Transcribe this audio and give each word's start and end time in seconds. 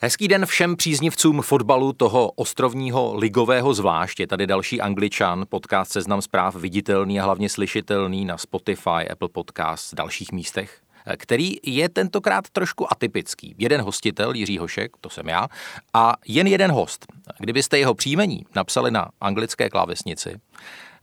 Hezký 0.00 0.28
den 0.28 0.46
všem 0.46 0.76
příznivcům 0.76 1.42
fotbalu 1.42 1.92
toho 1.92 2.30
ostrovního 2.30 3.16
ligového 3.16 3.74
zvlášť. 3.74 4.20
Je 4.20 4.26
tady 4.26 4.46
další 4.46 4.80
angličan, 4.80 5.44
podcast 5.48 5.92
Seznam 5.92 6.22
zpráv 6.22 6.56
viditelný 6.56 7.20
a 7.20 7.24
hlavně 7.24 7.48
slyšitelný 7.48 8.24
na 8.24 8.38
Spotify, 8.38 9.08
Apple 9.10 9.28
Podcast, 9.28 9.94
dalších 9.94 10.32
místech 10.32 10.80
který 11.16 11.56
je 11.62 11.88
tentokrát 11.88 12.50
trošku 12.50 12.92
atypický. 12.92 13.54
Jeden 13.58 13.80
hostitel, 13.80 14.34
Jiří 14.34 14.58
Hošek, 14.58 14.96
to 15.00 15.10
jsem 15.10 15.28
já, 15.28 15.48
a 15.94 16.14
jen 16.26 16.46
jeden 16.46 16.72
host. 16.72 17.06
Kdybyste 17.38 17.78
jeho 17.78 17.94
příjmení 17.94 18.46
napsali 18.56 18.90
na 18.90 19.08
anglické 19.20 19.70
klávesnici, 19.70 20.40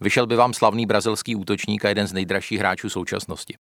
vyšel 0.02 0.28
by 0.28 0.36
vám 0.36 0.54
slavný 0.54 0.86
brazilský 0.86 1.36
útočník 1.36 1.86
a 1.86 1.90
jeden 1.90 2.08
z 2.08 2.14
nejdražších 2.14 2.60
hráčů 2.60 2.90
současnosti. 2.90 3.56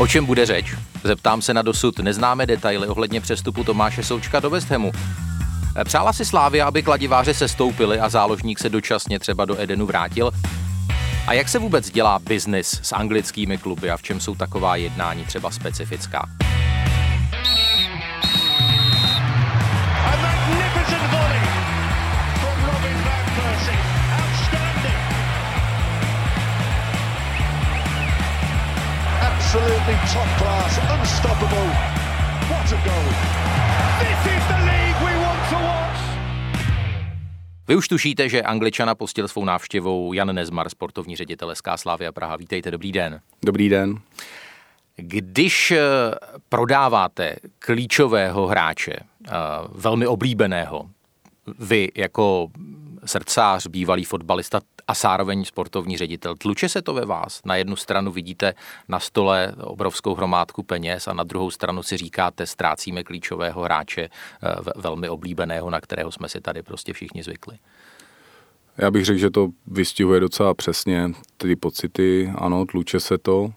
O 0.00 0.06
čem 0.06 0.26
bude 0.26 0.46
řeč? 0.46 0.74
Zeptám 1.04 1.42
se 1.42 1.54
na 1.54 1.62
dosud 1.62 1.98
neznámé 1.98 2.46
detaily 2.46 2.86
ohledně 2.86 3.20
přestupu 3.20 3.64
Tomáše 3.64 4.02
Součka 4.02 4.40
do 4.40 4.50
West 4.50 4.70
Hamu. 4.70 4.92
Přála 5.84 6.12
si 6.12 6.24
Slávia, 6.24 6.66
aby 6.66 6.82
kladiváře 6.82 7.34
se 7.34 7.48
stoupili 7.48 7.98
a 8.00 8.08
záložník 8.08 8.58
se 8.58 8.68
dočasně 8.68 9.18
třeba 9.18 9.44
do 9.44 9.60
Edenu 9.60 9.86
vrátil. 9.86 10.30
A 11.26 11.32
jak 11.32 11.48
se 11.48 11.58
vůbec 11.58 11.90
dělá 11.90 12.18
biznis 12.18 12.80
s 12.82 12.92
anglickými 12.92 13.58
kluby 13.58 13.90
a 13.90 13.96
v 13.96 14.02
čem 14.02 14.20
jsou 14.20 14.34
taková 14.34 14.76
jednání 14.76 15.24
třeba 15.24 15.50
specifická? 15.50 16.28
Absolutely 29.90 30.14
top 30.14 30.28
class, 30.38 30.78
unstoppable. 31.00 31.68
What 32.50 32.72
a 32.72 32.78
goal. 32.86 33.08
This 34.00 34.20
is 34.34 34.42
the 34.48 34.58
league 34.70 34.98
we 35.04 35.14
want 35.24 35.42
to 35.50 35.56
watch. 35.56 36.00
Vy 37.68 37.76
už 37.76 37.88
tušíte, 37.88 38.28
že 38.28 38.42
Angličana 38.42 38.94
postil 38.94 39.28
svou 39.28 39.44
návštěvou 39.44 40.12
Jan 40.12 40.34
Nezmar, 40.34 40.68
sportovní 40.68 41.16
ředitel 41.16 41.54
SK 41.54 41.68
Slavia 41.76 42.12
Praha. 42.12 42.36
Vítejte, 42.36 42.70
dobrý 42.70 42.92
den. 42.92 43.20
Dobrý 43.44 43.68
den. 43.68 43.98
Když 44.96 45.70
eh, 45.70 45.80
prodáváte 46.48 47.36
klíčového 47.58 48.46
hráče, 48.46 48.92
eh, 48.92 49.30
velmi 49.72 50.06
oblíbeného, 50.06 50.90
vy 51.58 51.88
jako 51.94 52.48
srdcář, 53.10 53.66
bývalý 53.66 54.04
fotbalista 54.04 54.60
a 54.88 54.94
zároveň 54.94 55.44
sportovní 55.44 55.96
ředitel. 55.96 56.34
Tluče 56.34 56.68
se 56.68 56.82
to 56.82 56.94
ve 56.94 57.04
vás? 57.04 57.40
Na 57.44 57.56
jednu 57.56 57.76
stranu 57.76 58.12
vidíte 58.12 58.54
na 58.88 59.00
stole 59.00 59.54
obrovskou 59.60 60.14
hromádku 60.14 60.62
peněz 60.62 61.08
a 61.08 61.12
na 61.12 61.24
druhou 61.24 61.50
stranu 61.50 61.82
si 61.82 61.96
říkáte, 61.96 62.46
ztrácíme 62.46 63.04
klíčového 63.04 63.62
hráče, 63.62 64.02
eh, 64.02 64.10
velmi 64.76 65.08
oblíbeného, 65.08 65.70
na 65.70 65.80
kterého 65.80 66.12
jsme 66.12 66.28
si 66.28 66.40
tady 66.40 66.62
prostě 66.62 66.92
všichni 66.92 67.22
zvykli. 67.22 67.58
Já 68.78 68.90
bych 68.90 69.04
řekl, 69.04 69.18
že 69.18 69.30
to 69.30 69.48
vystihuje 69.66 70.20
docela 70.20 70.54
přesně 70.54 71.10
ty 71.36 71.56
pocity. 71.56 72.32
Ano, 72.38 72.66
tluče 72.66 73.00
se 73.00 73.18
to. 73.18 73.52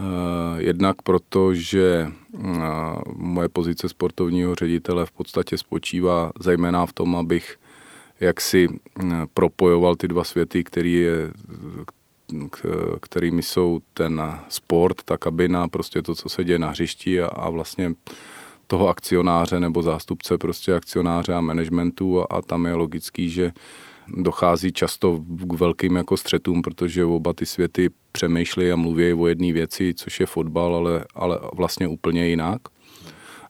Eh, 0.00 0.62
jednak 0.62 1.02
proto, 1.02 1.54
že 1.54 2.08
eh, 2.08 2.38
moje 3.16 3.48
pozice 3.48 3.88
sportovního 3.88 4.54
ředitele 4.54 5.06
v 5.06 5.12
podstatě 5.12 5.58
spočívá 5.58 6.32
zejména 6.40 6.86
v 6.86 6.92
tom, 6.92 7.16
abych 7.16 7.59
jak 8.20 8.40
si 8.40 8.68
propojoval 9.34 9.96
ty 9.96 10.08
dva 10.08 10.24
světy, 10.24 10.64
který 10.64 10.94
je, 10.94 11.32
kterými 13.00 13.42
jsou 13.42 13.80
ten 13.94 14.22
sport, 14.48 15.02
ta 15.04 15.16
kabina, 15.18 15.68
prostě 15.68 16.02
to, 16.02 16.14
co 16.14 16.28
se 16.28 16.44
děje 16.44 16.58
na 16.58 16.70
hřišti 16.70 17.22
a, 17.22 17.26
a 17.26 17.50
vlastně 17.50 17.92
toho 18.66 18.88
akcionáře 18.88 19.60
nebo 19.60 19.82
zástupce 19.82 20.38
prostě 20.38 20.74
akcionáře 20.74 21.34
a 21.34 21.40
managementu 21.40 22.20
a, 22.20 22.26
a 22.30 22.42
tam 22.42 22.66
je 22.66 22.74
logický, 22.74 23.30
že 23.30 23.52
dochází 24.08 24.72
často 24.72 25.24
k 25.28 25.52
velkým 25.52 25.96
jako 25.96 26.16
střetům, 26.16 26.62
protože 26.62 27.04
oba 27.04 27.32
ty 27.32 27.46
světy 27.46 27.90
přemýšlí 28.12 28.72
a 28.72 28.76
mluví 28.76 29.12
o 29.12 29.26
jedné 29.26 29.52
věci, 29.52 29.94
což 29.94 30.20
je 30.20 30.26
fotbal, 30.26 30.74
ale, 30.74 31.04
ale 31.14 31.38
vlastně 31.52 31.88
úplně 31.88 32.26
jinak. 32.26 32.60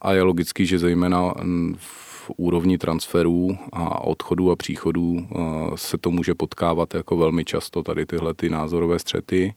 A 0.00 0.12
je 0.12 0.23
logický, 0.23 0.67
že 0.67 0.78
zejména 0.78 1.34
v 1.77 2.09
úrovni 2.36 2.78
transferů 2.78 3.58
a 3.72 4.04
odchodů 4.04 4.50
a 4.50 4.56
příchodů 4.56 5.19
eh, 5.20 5.36
se 5.75 5.98
to 5.98 6.10
může 6.10 6.34
potkávat 6.34 6.94
jako 6.94 7.16
velmi 7.16 7.44
často 7.44 7.82
tady 7.82 8.06
tyhle 8.06 8.34
ty 8.34 8.50
názorové 8.50 8.98
střety. 8.98 9.54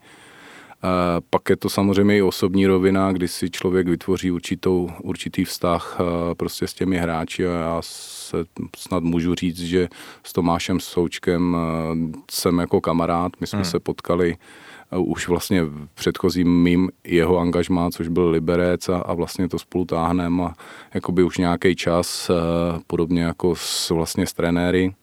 Eh, 0.84 1.22
pak 1.30 1.50
je 1.50 1.56
to 1.56 1.70
samozřejmě 1.70 2.18
i 2.18 2.22
osobní 2.22 2.68
rovina, 2.68 3.12
kdy 3.12 3.28
si 3.28 3.50
člověk 3.50 3.88
vytvoří 3.88 4.32
určitou, 4.32 4.90
určitý 5.04 5.46
vztah 5.46 5.98
eh, 6.00 6.36
prostě 6.36 6.68
s 6.68 6.74
těmi 6.74 6.98
hráči 6.98 7.48
a 7.48 7.52
já 7.52 7.78
se 7.82 8.38
snad 8.78 9.04
můžu 9.04 9.36
říct, 9.36 9.60
že 9.60 9.88
s 10.24 10.34
Tomášem 10.34 10.80
Součkem 10.80 11.58
jsem 12.32 12.60
jako 12.60 12.82
kamarád, 12.82 13.32
my 13.42 13.48
jsme 13.48 13.60
hmm. 13.60 13.66
se 13.66 13.80
potkali 13.80 14.38
už 14.98 15.28
vlastně 15.28 15.64
v 15.64 15.88
předchozím 15.94 16.64
mým 16.64 16.90
jeho 17.04 17.40
angažmá, 17.40 17.92
což 17.92 18.08
byl 18.08 18.30
Liberec 18.30 18.90
a, 18.90 18.98
a 18.98 19.14
vlastně 19.14 19.50
to 19.50 19.60
spolu 19.60 19.86
táhneme 19.86 20.44
a 20.44 20.54
jakoby 20.94 21.24
už 21.24 21.38
nějaký 21.38 21.76
čas, 21.76 22.30
eh, 22.30 22.34
podobně 22.88 23.22
jako 23.22 23.56
s, 23.56 23.90
vlastně 23.90 24.28
s 24.28 24.34
trenéry 24.34 24.94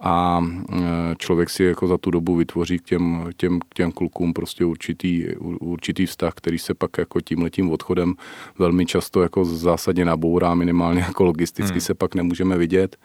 a 0.00 0.40
eh, 0.72 0.80
člověk 1.18 1.50
si 1.50 1.64
jako 1.64 1.86
za 1.86 1.98
tu 1.98 2.10
dobu 2.10 2.36
vytvoří 2.36 2.78
k 2.78 2.82
těm, 2.82 3.30
těm, 3.36 3.60
těm 3.74 3.92
klukům 3.92 4.32
prostě 4.32 4.64
určitý, 4.64 5.26
určitý 5.60 6.06
vztah, 6.06 6.34
který 6.34 6.58
se 6.58 6.74
pak 6.74 6.98
jako 6.98 7.20
tím 7.20 7.42
letím 7.42 7.70
odchodem 7.70 8.14
velmi 8.58 8.86
často 8.86 9.22
jako 9.22 9.44
zásadně 9.44 10.04
nabourá, 10.04 10.54
minimálně 10.54 11.00
jako 11.00 11.24
logisticky 11.24 11.72
hmm. 11.72 11.80
se 11.80 11.94
pak 11.94 12.14
nemůžeme 12.14 12.58
vidět. 12.58 12.96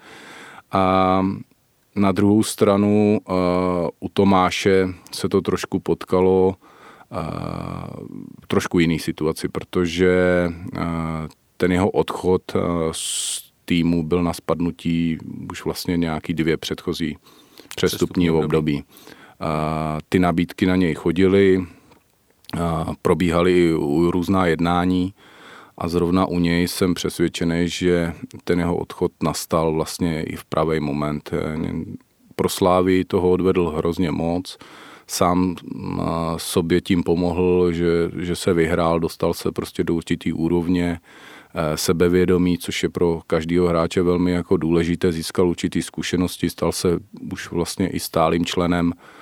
A 0.72 1.22
na 1.98 2.12
druhou 2.12 2.42
stranu 2.42 3.18
uh, 3.28 3.36
u 4.00 4.08
Tomáše 4.08 4.88
se 5.12 5.28
to 5.28 5.40
trošku 5.40 5.80
potkalo 5.80 6.54
uh, 7.10 8.06
trošku 8.46 8.78
jiný 8.78 8.98
situaci, 8.98 9.48
protože 9.48 10.12
uh, 10.48 10.82
ten 11.56 11.72
jeho 11.72 11.90
odchod 11.90 12.42
uh, 12.54 12.62
z 12.92 13.42
týmu 13.64 14.02
byl 14.02 14.22
na 14.22 14.32
spadnutí 14.32 15.18
už 15.52 15.64
vlastně 15.64 15.96
nějaký 15.96 16.34
dvě 16.34 16.56
předchozí 16.56 17.16
přestupní 17.76 18.30
období. 18.30 18.84
Ty 20.08 20.18
nabídky 20.18 20.66
na 20.66 20.76
něj 20.76 20.94
chodily, 20.94 21.66
probíhaly 23.02 23.72
různá 24.10 24.46
jednání, 24.46 25.14
a 25.78 25.88
zrovna 25.88 26.26
u 26.26 26.38
něj 26.38 26.68
jsem 26.68 26.94
přesvědčený, 26.94 27.68
že 27.68 28.12
ten 28.44 28.58
jeho 28.58 28.76
odchod 28.76 29.12
nastal 29.22 29.72
vlastně 29.72 30.22
i 30.22 30.36
v 30.36 30.44
pravý 30.44 30.80
moment. 30.80 31.30
Pro 32.36 32.48
Slávy 32.48 33.04
toho 33.04 33.30
odvedl 33.30 33.74
hrozně 33.76 34.10
moc, 34.10 34.58
sám 35.06 35.56
sobě 36.36 36.80
tím 36.80 37.02
pomohl, 37.02 37.72
že, 37.72 38.10
že 38.18 38.36
se 38.36 38.54
vyhrál, 38.54 39.00
dostal 39.00 39.34
se 39.34 39.52
prostě 39.52 39.84
do 39.84 39.94
určitý 39.94 40.32
úrovně, 40.32 41.00
e, 41.54 41.76
sebevědomí, 41.76 42.58
což 42.58 42.82
je 42.82 42.88
pro 42.88 43.20
každého 43.26 43.68
hráče 43.68 44.02
velmi 44.02 44.32
jako 44.32 44.56
důležité, 44.56 45.12
získal 45.12 45.48
určitý 45.48 45.82
zkušenosti, 45.82 46.50
stal 46.50 46.72
se 46.72 46.98
už 47.32 47.50
vlastně 47.50 47.88
i 47.88 48.00
stálým 48.00 48.44
členem 48.44 48.92
Eh, 48.92 49.17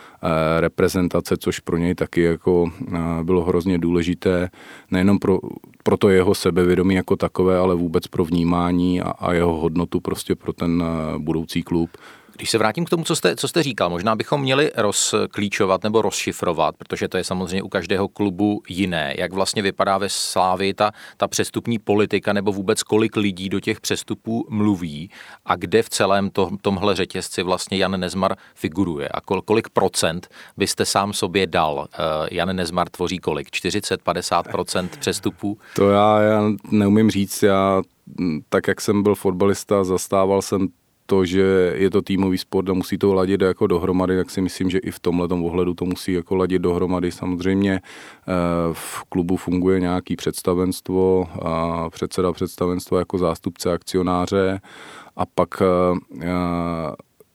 reprezentace, 0.61 1.37
což 1.37 1.61
pro 1.61 1.77
něj 1.77 1.95
taky 1.95 2.23
jako 2.23 2.71
eh, 2.95 2.99
bylo 3.23 3.45
hrozně 3.45 3.79
důležité, 3.79 4.51
nejenom 4.91 5.19
pro, 5.19 5.39
pro 5.83 5.97
to 5.97 6.09
jeho 6.09 6.35
sebevědomí 6.35 6.95
jako 6.95 7.17
takové, 7.17 7.59
ale 7.59 7.75
vůbec 7.75 8.07
pro 8.07 8.25
vnímání 8.25 9.01
a, 9.01 9.11
a 9.11 9.33
jeho 9.33 9.57
hodnotu 9.57 10.01
prostě 10.01 10.35
pro 10.35 10.53
ten 10.53 10.85
eh, 10.87 11.19
budoucí 11.19 11.63
klub. 11.63 11.91
Když 12.37 12.51
se 12.51 12.59
vrátím 12.59 12.85
k 12.85 12.91
tomu, 12.91 13.05
co 13.05 13.17
jste, 13.17 13.37
co 13.37 13.49
jste 13.49 13.63
říkal, 13.63 13.91
možná 13.91 14.17
bychom 14.17 14.41
měli 14.41 14.71
rozklíčovat 14.77 15.85
nebo 15.85 16.03
rozšifrovat, 16.03 16.77
protože 16.77 17.09
to 17.09 17.17
je 17.17 17.25
samozřejmě 17.25 17.63
u 17.63 17.69
každého 17.69 18.09
klubu 18.09 18.63
jiné. 18.69 19.15
Jak 19.19 19.33
vlastně 19.33 19.63
vypadá 19.63 19.99
ve 19.99 20.09
Slávii 20.09 20.75
ta, 20.75 20.91
ta 21.17 21.29
přestupní 21.29 21.79
politika 21.79 22.33
nebo 22.33 22.53
vůbec 22.53 22.83
kolik 22.83 23.17
lidí 23.17 23.49
do 23.49 23.61
těch 23.61 23.81
přestupů 23.81 24.47
mluví 24.51 25.11
a 25.47 25.57
kde 25.57 25.83
v 25.83 25.89
celém 25.89 26.31
to, 26.31 26.51
tomhle 26.63 26.95
řetězci 26.95 27.43
vlastně 27.43 27.79
Jan 27.79 28.01
Nezmar 28.01 28.37
figuruje 28.55 29.09
a 29.09 29.21
kol, 29.21 29.43
kolik 29.43 29.69
procent 29.69 30.29
byste 30.57 30.85
sám 30.85 31.13
sobě 31.13 31.47
dal. 31.47 31.75
Uh, 31.75 32.29
Jan 32.31 32.57
Nezmar 32.57 32.89
tvoří 32.89 33.19
kolik? 33.19 33.51
40, 33.51 34.03
50 34.03 34.49
procent 34.49 34.97
přestupů? 34.97 35.59
To 35.75 35.91
já, 35.91 36.21
já 36.21 36.43
neumím 36.71 37.11
říct, 37.11 37.43
já 37.43 37.83
tak 38.49 38.69
jak 38.69 38.81
jsem 38.81 39.03
byl 39.03 39.15
fotbalista, 39.15 39.85
zastával 39.85 40.43
jsem 40.43 40.69
to, 41.07 41.25
že 41.25 41.73
je 41.77 41.91
to 41.91 42.03
týmový 42.03 42.39
sport 42.39 42.69
a 42.69 42.73
musí 42.73 42.99
to 42.99 43.15
ladit 43.15 43.41
jako 43.41 43.67
dohromady, 43.67 44.17
tak 44.17 44.31
si 44.31 44.41
myslím, 44.41 44.71
že 44.71 44.79
i 44.79 44.91
v 44.91 45.01
tomhle 45.01 45.29
ohledu 45.29 45.75
to 45.75 45.85
musí 45.85 46.13
jako 46.13 46.37
ladit 46.37 46.63
dohromady. 46.63 47.13
Samozřejmě 47.13 47.75
eh, 47.75 48.33
v 48.73 49.05
klubu 49.09 49.37
funguje 49.37 49.81
nějaký 49.81 50.17
představenstvo, 50.17 51.29
a 51.43 51.91
předseda 51.91 52.33
představenstva 52.33 52.99
jako 52.99 53.19
zástupce 53.19 53.73
akcionáře 53.73 54.61
a 55.17 55.27
pak 55.27 55.63
eh, 55.63 56.27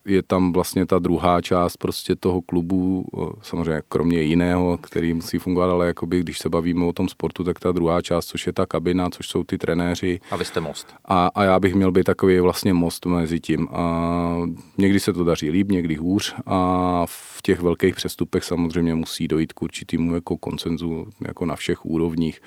je 0.06 0.24
tam 0.24 0.53
vlastně 0.53 0.86
ta 0.86 1.00
druhá 1.00 1.42
část 1.42 1.77
prostě 1.77 2.15
toho 2.15 2.42
klubu, 2.42 3.06
samozřejmě 3.42 3.81
kromě 3.89 4.21
jiného, 4.21 4.77
který 4.81 5.13
musí 5.13 5.38
fungovat, 5.38 5.69
ale 5.69 5.88
jakoby, 5.88 6.19
když 6.19 6.39
se 6.39 6.50
bavíme 6.50 6.86
o 6.86 6.94
tom 6.94 7.09
sportu, 7.09 7.44
tak 7.44 7.59
ta 7.59 7.71
druhá 7.71 8.01
část, 8.01 8.25
což 8.25 8.48
je 8.48 8.53
ta 8.53 8.65
kabina, 8.65 9.09
což 9.09 9.27
jsou 9.27 9.44
ty 9.44 9.57
trenéři. 9.57 10.19
A 10.31 10.36
vy 10.36 10.45
jste 10.45 10.59
most. 10.59 10.95
A, 11.06 11.30
a 11.36 11.44
já 11.44 11.59
bych 11.59 11.75
měl 11.75 11.92
být 11.92 12.03
takový 12.03 12.39
vlastně 12.39 12.74
most 12.74 13.06
mezi 13.06 13.39
tím. 13.39 13.68
A 13.71 14.36
někdy 14.77 15.00
se 15.00 15.13
to 15.13 15.24
daří 15.24 15.50
líp, 15.50 15.71
někdy 15.71 15.95
hůř 15.95 16.36
a 16.45 17.06
v 17.06 17.42
těch 17.42 17.62
velkých 17.62 17.95
přestupech 17.95 18.44
samozřejmě 18.44 18.95
musí 18.95 19.27
dojít 19.27 19.54
k 19.54 19.62
určitému 19.62 20.15
jako 20.15 20.38
koncenzu 20.38 21.07
jako 21.27 21.45
na 21.45 21.56
všech 21.56 21.86
úrovních 21.86 22.42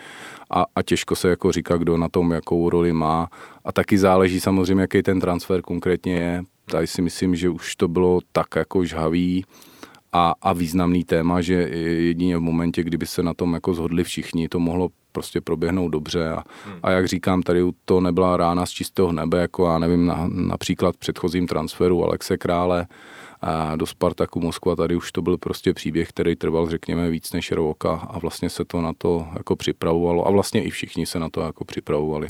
a, 0.50 0.64
a 0.76 0.82
těžko 0.82 1.16
se 1.16 1.28
jako 1.28 1.52
říká, 1.52 1.76
kdo 1.76 1.96
na 1.96 2.08
tom 2.08 2.32
jakou 2.32 2.70
roli 2.70 2.92
má 2.92 3.28
a 3.64 3.72
taky 3.72 3.98
záleží 3.98 4.40
samozřejmě, 4.40 4.80
jaký 4.80 5.02
ten 5.02 5.20
transfer 5.20 5.62
konkrétně 5.62 6.14
je, 6.14 6.44
tady 6.64 6.86
si 6.86 7.02
myslím, 7.02 7.36
že 7.36 7.48
už 7.48 7.76
to 7.76 7.88
bylo 7.88 8.20
tak 8.32 8.56
jako 8.56 8.84
žhavý 8.84 9.44
a, 10.12 10.34
a 10.42 10.52
významný 10.52 11.04
téma, 11.04 11.40
že 11.40 11.54
jedině 11.54 12.36
v 12.36 12.40
momentě, 12.40 12.82
kdyby 12.82 13.06
se 13.06 13.22
na 13.22 13.34
tom 13.34 13.54
jako 13.54 13.74
zhodli 13.74 14.04
všichni, 14.04 14.48
to 14.48 14.58
mohlo 14.58 14.88
prostě 15.12 15.40
proběhnout 15.40 15.88
dobře 15.88 16.30
a, 16.30 16.44
hmm. 16.66 16.78
a 16.82 16.90
jak 16.90 17.08
říkám, 17.08 17.42
tady 17.42 17.60
to 17.84 18.00
nebyla 18.00 18.36
rána 18.36 18.66
z 18.66 18.70
čistého 18.70 19.12
nebe, 19.12 19.40
jako 19.40 19.66
já 19.66 19.78
nevím, 19.78 20.06
na, 20.06 20.28
například 20.28 20.94
v 20.94 20.98
předchozím 20.98 21.46
transferu 21.46 22.04
Alexe 22.04 22.38
Krále 22.38 22.86
a 23.40 23.76
do 23.76 23.86
Spartaku 23.86 24.40
Moskva, 24.40 24.76
tady 24.76 24.96
už 24.96 25.12
to 25.12 25.22
byl 25.22 25.38
prostě 25.38 25.74
příběh, 25.74 26.08
který 26.08 26.36
trval, 26.36 26.70
řekněme, 26.70 27.10
víc 27.10 27.32
než 27.32 27.52
rok 27.52 27.84
a 27.86 28.18
vlastně 28.22 28.50
se 28.50 28.64
to 28.64 28.82
na 28.82 28.92
to 28.98 29.26
jako 29.34 29.56
připravovalo 29.56 30.26
a 30.26 30.30
vlastně 30.30 30.64
i 30.64 30.70
všichni 30.70 31.06
se 31.06 31.18
na 31.18 31.28
to 31.28 31.40
jako 31.40 31.64
připravovali. 31.64 32.28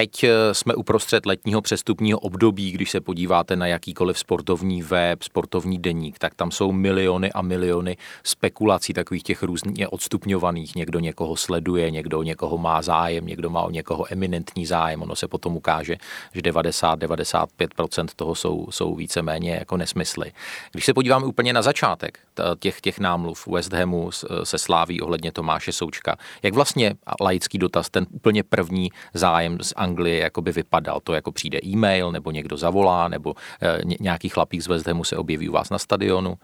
Teď 0.00 0.24
eh, 0.24 0.54
jsme 0.54 0.74
uprostřed 0.74 1.26
letního 1.26 1.62
přestupního 1.62 2.18
období, 2.18 2.72
když 2.72 2.90
se 2.90 3.00
podíváte 3.00 3.56
na 3.56 3.66
jakýkoliv 3.66 4.18
sportovní 4.18 4.82
web, 4.82 5.22
sportovní 5.22 5.78
deník, 5.78 6.18
tak 6.18 6.34
tam 6.34 6.50
jsou 6.50 6.72
miliony 6.72 7.32
a 7.32 7.42
miliony 7.42 7.96
spekulací 8.24 8.92
takových 8.92 9.22
těch 9.22 9.42
různě 9.42 9.88
odstupňovaných. 9.88 10.74
Někdo 10.74 10.98
někoho 11.00 11.36
sleduje, 11.36 11.90
někdo 11.90 12.22
někoho 12.22 12.58
má 12.58 12.82
zájem, 12.82 13.26
někdo 13.26 13.50
má 13.50 13.62
o 13.62 13.70
někoho 13.70 14.12
eminentní 14.12 14.66
zájem. 14.66 15.02
Ono 15.02 15.16
se 15.16 15.28
potom 15.28 15.56
ukáže, 15.56 15.96
že 16.34 16.40
90-95% 16.40 18.06
toho 18.16 18.34
jsou, 18.34 18.66
jsou 18.70 18.94
víceméně 18.94 19.54
jako 19.54 19.76
nesmysly. 19.76 20.32
Když 20.72 20.84
se 20.84 20.94
podíváme 20.94 21.26
úplně 21.26 21.52
na 21.52 21.62
začátek 21.62 22.18
těch, 22.58 22.80
těch 22.80 22.98
námluv 22.98 23.46
West 23.46 23.72
Hamu 23.72 24.10
se 24.44 24.58
sláví 24.58 25.00
ohledně 25.00 25.32
Tomáše 25.32 25.72
Součka, 25.72 26.16
jak 26.42 26.54
vlastně 26.54 26.94
laický 27.20 27.58
dotaz, 27.58 27.90
ten 27.90 28.06
úplně 28.10 28.42
první 28.42 28.90
zájem 29.14 29.58
z 29.62 29.72
Anglie 29.90 30.18
jakoby 30.18 30.52
vypadal. 30.52 31.00
To 31.00 31.14
jako 31.14 31.32
přijde 31.32 31.58
e-mail, 31.64 32.12
nebo 32.12 32.30
někdo 32.30 32.56
zavolá, 32.56 33.08
nebo 33.08 33.34
e, 33.62 33.80
nějaký 34.00 34.28
chlapík 34.28 34.62
z 34.62 34.68
West 34.68 34.86
Hamu 34.86 35.04
se 35.04 35.16
objeví 35.16 35.48
u 35.48 35.52
vás 35.52 35.70
na 35.70 35.78
stadionu. 35.78 36.38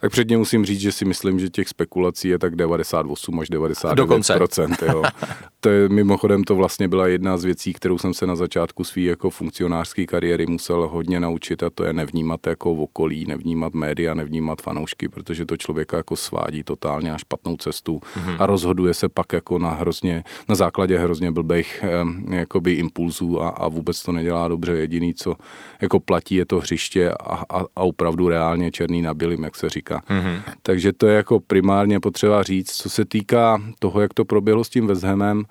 Tak 0.00 0.12
předně 0.12 0.36
musím 0.36 0.64
říct, 0.64 0.80
že 0.80 0.92
si 0.92 1.04
myslím, 1.04 1.38
že 1.38 1.48
těch 1.48 1.68
spekulací 1.68 2.28
je 2.28 2.38
tak 2.38 2.56
98 2.56 3.40
až 3.40 3.48
99 3.48 3.96
Dokonce. 3.96 4.38
Jo. 4.86 5.02
To 5.60 5.68
je, 5.68 5.88
mimochodem 5.88 6.44
to 6.44 6.56
vlastně 6.56 6.88
byla 6.88 7.06
jedna 7.06 7.38
z 7.38 7.44
věcí, 7.44 7.72
kterou 7.72 7.98
jsem 7.98 8.14
se 8.14 8.26
na 8.26 8.36
začátku 8.36 8.84
své 8.84 9.02
jako 9.02 9.30
funkcionářské 9.30 10.06
kariéry 10.06 10.46
musel 10.46 10.88
hodně 10.88 11.20
naučit 11.20 11.62
a 11.62 11.70
to 11.70 11.84
je 11.84 11.92
nevnímat 11.92 12.46
jako 12.46 12.74
v 12.74 12.80
okolí, 12.80 13.24
nevnímat 13.28 13.74
média, 13.74 14.14
nevnímat 14.14 14.62
fanoušky, 14.62 15.08
protože 15.08 15.46
to 15.46 15.56
člověka 15.56 15.96
jako 15.96 16.16
svádí 16.16 16.62
totálně 16.62 17.10
na 17.10 17.18
špatnou 17.18 17.56
cestu 17.56 17.98
mm-hmm. 17.98 18.36
a 18.38 18.46
rozhoduje 18.46 18.94
se 18.94 19.08
pak 19.08 19.32
jako 19.32 19.58
na 19.58 19.70
hrozně, 19.70 20.24
na 20.48 20.54
základě 20.54 20.98
hrozně 20.98 21.30
blbých 21.30 21.84
eh, 21.84 22.36
jakoby 22.36 22.72
impulzů 22.72 23.42
a, 23.42 23.48
a 23.48 23.68
vůbec 23.68 24.02
to 24.02 24.12
nedělá 24.12 24.48
dobře. 24.48 24.72
Jediný, 24.72 25.14
co 25.14 25.36
jako 25.80 26.00
platí, 26.00 26.34
je 26.34 26.46
to 26.46 26.58
hřiště 26.58 27.10
a, 27.10 27.44
a, 27.48 27.64
a 27.76 27.82
opravdu 27.82 28.28
reálně 28.28 28.70
černý 28.70 29.02
na 29.02 29.14
bílým, 29.14 29.44
jak 29.44 29.56
se 29.56 29.68
říká. 29.68 29.87
Mm-hmm. 29.96 30.40
Takže 30.62 30.92
to 30.92 31.06
je 31.06 31.16
jako 31.16 31.40
primárně 31.40 32.00
potřeba 32.00 32.42
říct. 32.42 32.72
Co 32.72 32.90
se 32.90 33.04
týká 33.04 33.62
toho, 33.78 34.00
jak 34.00 34.14
to 34.14 34.24
proběhlo 34.24 34.64
s 34.64 34.68
tím 34.68 34.86
Vezhemem, 34.86 35.44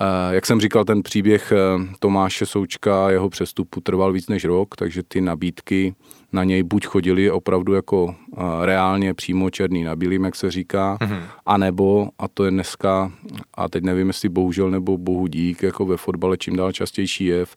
Eh, 0.00 0.34
jak 0.34 0.46
jsem 0.46 0.60
říkal, 0.60 0.84
ten 0.84 1.02
příběh 1.02 1.52
eh, 1.52 1.56
Tomáše 1.98 2.46
Součka 2.46 3.10
jeho 3.10 3.28
přestupu 3.28 3.80
trval 3.80 4.12
víc 4.12 4.28
než 4.28 4.44
rok, 4.44 4.76
takže 4.76 5.02
ty 5.02 5.20
nabídky 5.20 5.94
na 6.32 6.44
něj 6.44 6.62
buď 6.62 6.86
chodili 6.86 7.30
opravdu 7.30 7.74
jako 7.74 8.14
eh, 8.14 8.40
reálně 8.66 9.14
přímo 9.14 9.50
černý 9.50 9.84
na 9.84 9.96
bílým, 9.96 10.24
jak 10.24 10.36
se 10.36 10.50
říká, 10.50 10.98
mm-hmm. 11.00 11.20
anebo, 11.46 12.08
a 12.18 12.28
to 12.28 12.44
je 12.44 12.50
dneska, 12.50 13.12
a 13.54 13.68
teď 13.68 13.84
nevím, 13.84 14.06
jestli 14.06 14.28
bohužel 14.28 14.70
nebo 14.70 14.98
bohu 14.98 15.26
dík, 15.26 15.62
jako 15.62 15.86
ve 15.86 15.96
fotbale 15.96 16.36
čím 16.36 16.56
dál 16.56 16.72
častější 16.72 17.24
jev, 17.24 17.56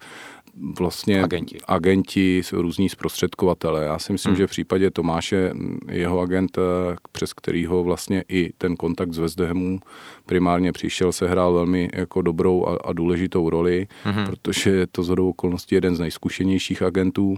vlastně 0.80 1.24
agenti, 1.24 1.57
agenti 1.68 2.42
různí 2.51 2.89
zprostředkovatele. 2.89 3.83
Já 3.83 4.00
si 4.00 4.12
myslím, 4.12 4.30
hmm. 4.30 4.38
že 4.38 4.48
v 4.48 4.50
případě 4.50 4.92
Tomáše 4.92 5.53
jeho 5.92 6.19
agent, 6.19 6.57
eh, 6.57 6.95
přes 7.12 7.33
kterýho 7.33 7.83
vlastně 7.83 8.24
i 8.30 8.53
ten 8.57 8.75
kontakt 8.75 9.13
z 9.13 9.18
Vezdehemu 9.18 9.80
primárně 10.25 10.71
přišel, 10.71 11.12
se 11.12 11.27
hrál 11.27 11.53
velmi 11.53 11.89
jako 11.94 12.21
dobrou 12.21 12.65
a, 12.65 12.77
a 12.86 12.94
důležitou 12.94 13.50
roli, 13.50 13.88
hmm. 14.03 14.25
protože 14.25 14.69
je 14.69 14.88
to 14.88 15.03
zhodou 15.03 15.30
okolností 15.30 15.75
jeden 15.75 15.95
z 15.95 16.00
nejzkušenějších 16.00 16.81
agentů. 16.81 17.38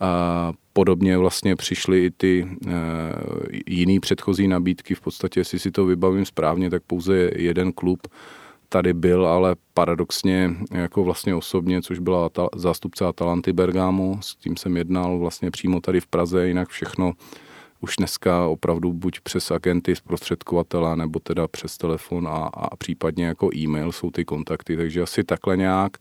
A 0.00 0.52
podobně 0.72 1.18
vlastně 1.18 1.56
přišly 1.56 2.04
i 2.04 2.10
ty 2.10 2.46
e, 2.66 2.70
jiný 3.66 4.00
předchozí 4.00 4.48
nabídky. 4.48 4.94
V 4.94 5.00
podstatě, 5.00 5.40
jestli 5.40 5.58
si 5.58 5.70
to 5.70 5.86
vybavím 5.86 6.24
správně, 6.24 6.70
tak 6.70 6.82
pouze 6.86 7.30
jeden 7.36 7.72
klub 7.72 8.08
tady 8.72 8.94
byl, 8.94 9.26
ale 9.26 9.56
paradoxně 9.74 10.50
jako 10.70 11.04
vlastně 11.04 11.34
osobně, 11.34 11.82
což 11.82 11.98
byla 11.98 12.28
ta, 12.28 12.48
zástupce 12.56 13.04
Atalanty 13.04 13.52
Bergamo, 13.52 14.18
s 14.20 14.36
tím 14.36 14.56
jsem 14.56 14.76
jednal 14.76 15.18
vlastně 15.18 15.50
přímo 15.50 15.80
tady 15.80 16.00
v 16.00 16.06
Praze, 16.06 16.48
jinak 16.48 16.68
všechno 16.68 17.12
už 17.80 17.96
dneska 17.96 18.46
opravdu 18.46 18.92
buď 18.92 19.20
přes 19.20 19.50
agenty, 19.50 19.96
zprostředkovatele, 19.96 20.96
nebo 20.96 21.18
teda 21.20 21.48
přes 21.48 21.78
telefon 21.78 22.28
a, 22.28 22.50
a 22.54 22.76
případně 22.76 23.26
jako 23.26 23.50
e-mail 23.54 23.92
jsou 23.92 24.10
ty 24.10 24.24
kontakty, 24.24 24.76
takže 24.76 25.02
asi 25.02 25.24
takhle 25.24 25.56
nějak. 25.56 25.96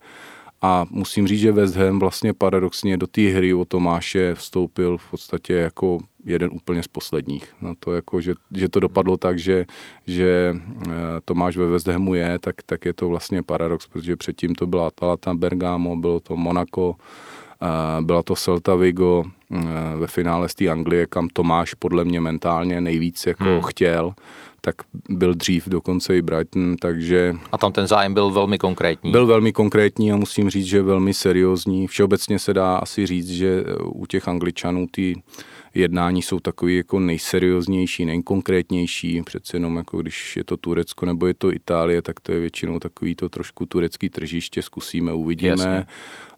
A 0.61 0.85
musím 0.89 1.27
říct, 1.27 1.39
že 1.39 1.51
West 1.51 1.75
Ham 1.75 1.99
vlastně 1.99 2.33
paradoxně 2.33 2.97
do 2.97 3.07
té 3.07 3.21
hry 3.21 3.53
o 3.53 3.65
Tomáše 3.65 4.35
vstoupil 4.35 4.97
v 4.97 5.11
podstatě 5.11 5.53
jako 5.53 5.99
jeden 6.25 6.49
úplně 6.53 6.83
z 6.83 6.87
posledních. 6.87 7.53
Na 7.61 7.73
to 7.79 7.93
jako, 7.93 8.21
že, 8.21 8.33
že 8.51 8.69
to 8.69 8.79
dopadlo 8.79 9.17
tak, 9.17 9.39
že, 9.39 9.65
že 10.07 10.55
eh, 10.55 10.91
Tomáš 11.25 11.57
ve 11.57 11.67
West 11.67 11.87
Hamu 11.87 12.15
je, 12.15 12.39
tak, 12.39 12.55
tak 12.65 12.85
je 12.85 12.93
to 12.93 13.07
vlastně 13.07 13.43
paradox, 13.43 13.87
protože 13.87 14.15
předtím 14.15 14.55
to 14.55 14.67
byla 14.67 14.87
Atalanta 14.87 15.33
Bergamo, 15.33 15.95
bylo 15.95 16.19
to 16.19 16.35
Monaco, 16.35 16.95
eh, 17.61 18.01
byla 18.01 18.23
to 18.23 18.35
Celta 18.35 18.75
Vigo 18.75 19.23
eh, 19.51 19.57
ve 19.97 20.07
finále 20.07 20.49
z 20.49 20.55
té 20.55 20.69
Anglie, 20.69 21.07
kam 21.07 21.27
Tomáš 21.33 21.73
podle 21.73 22.05
mě 22.05 22.21
mentálně 22.21 22.81
nejvíc 22.81 23.25
jako 23.25 23.43
hmm. 23.43 23.61
chtěl 23.61 24.13
tak 24.63 24.75
byl 25.09 25.33
dřív 25.33 25.67
dokonce 25.67 26.17
i 26.17 26.21
Brighton, 26.21 26.75
takže... 26.77 27.35
A 27.51 27.57
tam 27.57 27.71
ten 27.71 27.87
zájem 27.87 28.13
byl 28.13 28.31
velmi 28.31 28.57
konkrétní. 28.57 29.11
Byl 29.11 29.25
velmi 29.25 29.53
konkrétní 29.53 30.11
a 30.11 30.15
musím 30.15 30.49
říct, 30.49 30.65
že 30.65 30.81
velmi 30.81 31.13
seriózní. 31.13 31.87
Všeobecně 31.87 32.39
se 32.39 32.53
dá 32.53 32.75
asi 32.75 33.05
říct, 33.05 33.29
že 33.29 33.63
u 33.85 34.05
těch 34.05 34.27
Angličanů 34.27 34.87
ty 34.91 35.21
jednání 35.73 36.21
jsou 36.21 36.39
takový 36.39 36.75
jako 36.75 36.99
nejserióznější, 36.99 38.05
nejkonkrétnější. 38.05 39.21
Přece 39.21 39.57
jenom 39.57 39.75
jako 39.75 40.01
když 40.01 40.37
je 40.37 40.43
to 40.43 40.57
Turecko 40.57 41.05
nebo 41.05 41.27
je 41.27 41.33
to 41.33 41.53
Itálie, 41.53 42.01
tak 42.01 42.19
to 42.19 42.31
je 42.31 42.39
většinou 42.39 42.79
takový 42.79 43.15
to 43.15 43.29
trošku 43.29 43.65
turecký 43.65 44.09
tržiště, 44.09 44.61
zkusíme, 44.61 45.13
uvidíme. 45.13 45.51
Jasně. 45.51 45.85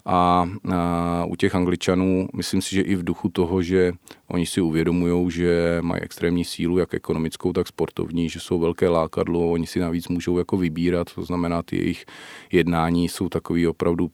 A, 0.06 0.48
a 0.72 1.24
u 1.24 1.36
těch 1.36 1.54
Angličanů 1.54 2.28
myslím 2.34 2.62
si, 2.62 2.74
že 2.74 2.82
i 2.82 2.94
v 2.94 3.04
duchu 3.04 3.28
toho, 3.28 3.62
že 3.62 3.92
oni 4.28 4.46
si 4.46 4.60
uvědomují, 4.60 5.30
že 5.30 5.78
mají 5.80 6.02
extrémní 6.02 6.44
sílu, 6.44 6.78
jak 6.78 6.94
ekonomickou, 6.94 7.52
tak 7.52 7.68
sportovní, 7.68 8.28
že 8.28 8.40
jsou 8.40 8.58
velké 8.58 8.88
lákadlo, 8.88 9.50
oni 9.50 9.66
si 9.66 9.80
navíc 9.80 10.08
můžou 10.08 10.38
jako 10.38 10.56
vybírat, 10.56 11.14
to 11.14 11.22
znamená, 11.22 11.62
ty 11.62 11.76
jejich 11.76 12.04
jednání 12.52 13.08
jsou 13.08 13.28
takový 13.28 13.66
opravdu 13.66 14.10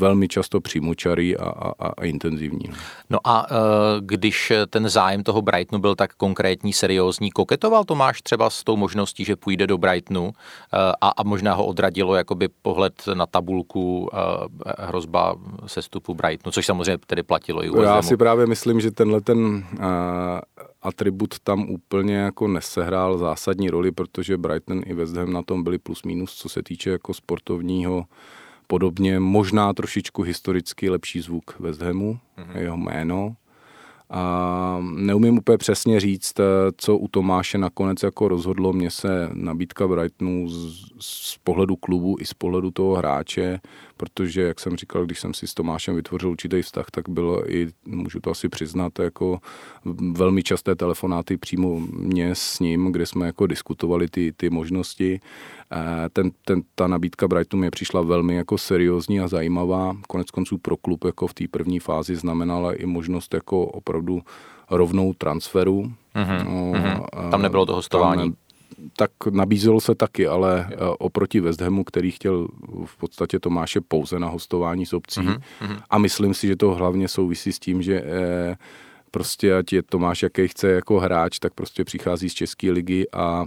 velmi 0.00 0.28
často 0.28 0.60
přímočarý 0.60 1.36
a, 1.36 1.44
a, 1.44 1.88
a 1.88 2.04
intenzivní. 2.04 2.64
No 3.10 3.18
a 3.24 3.46
e, 3.46 3.54
když 4.00 4.52
ten 4.70 4.88
zájem 4.88 5.22
toho 5.22 5.42
Brightonu 5.42 5.80
byl 5.80 5.94
tak 5.94 6.14
konkrétní, 6.14 6.72
seriózní, 6.72 7.30
koketoval 7.30 7.84
Tomáš 7.84 8.22
třeba 8.22 8.50
s 8.50 8.64
tou 8.64 8.76
možností, 8.76 9.24
že 9.24 9.36
půjde 9.36 9.66
do 9.66 9.78
Brightonu 9.78 10.32
e, 10.32 10.32
a, 11.00 11.08
a 11.08 11.22
možná 11.22 11.54
ho 11.54 11.66
odradilo 11.66 12.14
jakoby 12.14 12.48
pohled 12.62 12.94
na 13.14 13.26
tabulku 13.26 14.10
hrozba 14.78 15.36
sestupu 15.66 16.14
Brightonu, 16.14 16.52
což 16.52 16.66
samozřejmě 16.66 16.98
tedy 17.06 17.22
platilo 17.22 17.64
i 17.64 17.70
u 17.70 17.82
Já 17.82 18.02
si 18.02 18.16
právě 18.16 18.46
myslím, 18.46 18.80
že 18.80 18.90
tenhle 18.90 19.20
ten 19.20 19.64
atribut 20.82 21.38
tam 21.38 21.70
úplně 21.70 22.14
jako 22.14 22.48
nesehrál 22.48 23.18
zásadní 23.18 23.70
roli, 23.70 23.92
protože 23.92 24.38
Brighton 24.38 24.82
i 24.86 24.94
West 24.94 25.16
Ham 25.16 25.32
na 25.32 25.42
tom 25.42 25.64
byli 25.64 25.78
plus 25.78 26.02
minus, 26.02 26.34
co 26.34 26.48
se 26.48 26.62
týče 26.62 26.90
jako 26.90 27.14
sportovního 27.14 28.04
podobně, 28.70 29.18
možná 29.20 29.72
trošičku 29.72 30.22
historicky 30.22 30.90
lepší 30.90 31.20
zvuk 31.20 31.58
West 31.58 31.82
Hamu, 31.82 32.18
mm-hmm. 32.38 32.58
jeho 32.58 32.76
jméno, 32.76 33.34
A 34.12 34.78
neumím 34.82 35.38
úplně 35.38 35.58
přesně 35.58 36.00
říct, 36.00 36.40
eh, 36.40 36.44
co 36.76 36.96
u 36.98 37.08
Tomáše 37.08 37.58
nakonec 37.58 38.02
jako 38.02 38.28
rozhodlo. 38.28 38.72
Mně 38.72 38.90
se 38.90 39.30
nabídka 39.32 39.88
Brightonu 39.88 40.48
z, 40.48 40.86
z 41.00 41.38
pohledu 41.44 41.76
klubu 41.76 42.16
i 42.20 42.26
z 42.26 42.34
pohledu 42.34 42.70
toho 42.70 42.94
hráče, 42.94 43.60
protože, 43.96 44.42
jak 44.42 44.60
jsem 44.60 44.76
říkal, 44.76 45.06
když 45.06 45.20
jsem 45.20 45.34
si 45.34 45.46
s 45.46 45.54
Tomášem 45.54 45.94
vytvořil 45.96 46.30
určitý 46.30 46.62
vztah, 46.62 46.86
tak 46.90 47.08
bylo 47.08 47.50
i, 47.52 47.68
můžu 47.86 48.20
to 48.20 48.30
asi 48.30 48.48
přiznat, 48.48 48.98
jako 48.98 49.38
velmi 50.12 50.42
časté 50.42 50.74
telefonáty 50.74 51.36
přímo 51.36 51.80
mě 51.80 52.34
s 52.34 52.60
ním, 52.60 52.92
kde 52.92 53.06
jsme 53.06 53.26
jako 53.26 53.46
diskutovali 53.46 54.08
ty, 54.08 54.32
ty 54.36 54.50
možnosti. 54.50 55.20
Eh, 55.72 56.08
ten, 56.12 56.30
ten, 56.44 56.62
ta 56.74 56.86
nabídka 56.86 57.28
Brightonu 57.28 57.60
mě 57.60 57.70
přišla 57.70 58.02
velmi 58.02 58.34
jako 58.34 58.58
seriózní 58.58 59.20
a 59.20 59.28
zajímavá. 59.28 59.96
Konec 60.08 60.30
konců 60.30 60.58
pro 60.58 60.76
klub 60.76 61.04
jako 61.04 61.26
v 61.26 61.34
té 61.34 61.44
první 61.50 61.78
fázi 61.78 62.16
znamenala 62.16 62.74
i 62.74 62.86
možnost 62.86 63.34
jako 63.34 63.66
opravdu 63.66 64.22
rovnou 64.70 65.14
transferu. 65.14 65.92
Mm-hmm. 66.14 66.44
No, 66.44 66.72
mm-hmm. 66.72 67.30
Tam 67.30 67.42
nebylo 67.42 67.66
to 67.66 67.74
hostování. 67.74 68.22
Tam, 68.22 68.34
tak 68.96 69.10
nabízelo 69.30 69.80
se 69.80 69.94
taky, 69.94 70.26
ale. 70.26 70.66
Eh, 70.70 70.76
oproti 70.98 71.40
West 71.40 71.60
Hamu, 71.60 71.84
který 71.84 72.10
chtěl 72.10 72.48
v 72.84 72.96
podstatě 72.96 73.38
Tomáše 73.38 73.80
pouze 73.80 74.18
na 74.18 74.28
hostování 74.28 74.86
s 74.86 74.92
obcí. 74.92 75.20
Mm-hmm. 75.20 75.80
A 75.90 75.98
myslím 75.98 76.34
si, 76.34 76.46
že 76.46 76.56
to 76.56 76.74
hlavně 76.74 77.08
souvisí 77.08 77.52
s 77.52 77.58
tím, 77.58 77.82
že 77.82 78.02
eh, 78.04 78.56
prostě 79.10 79.54
ať 79.54 79.72
je 79.72 79.82
Tomáš 79.82 80.22
jaký 80.22 80.48
chce 80.48 80.70
jako 80.70 81.00
hráč, 81.00 81.38
tak 81.38 81.54
prostě 81.54 81.84
přichází 81.84 82.30
z 82.30 82.34
České 82.34 82.70
ligy 82.70 83.06
a, 83.12 83.18
a 83.22 83.44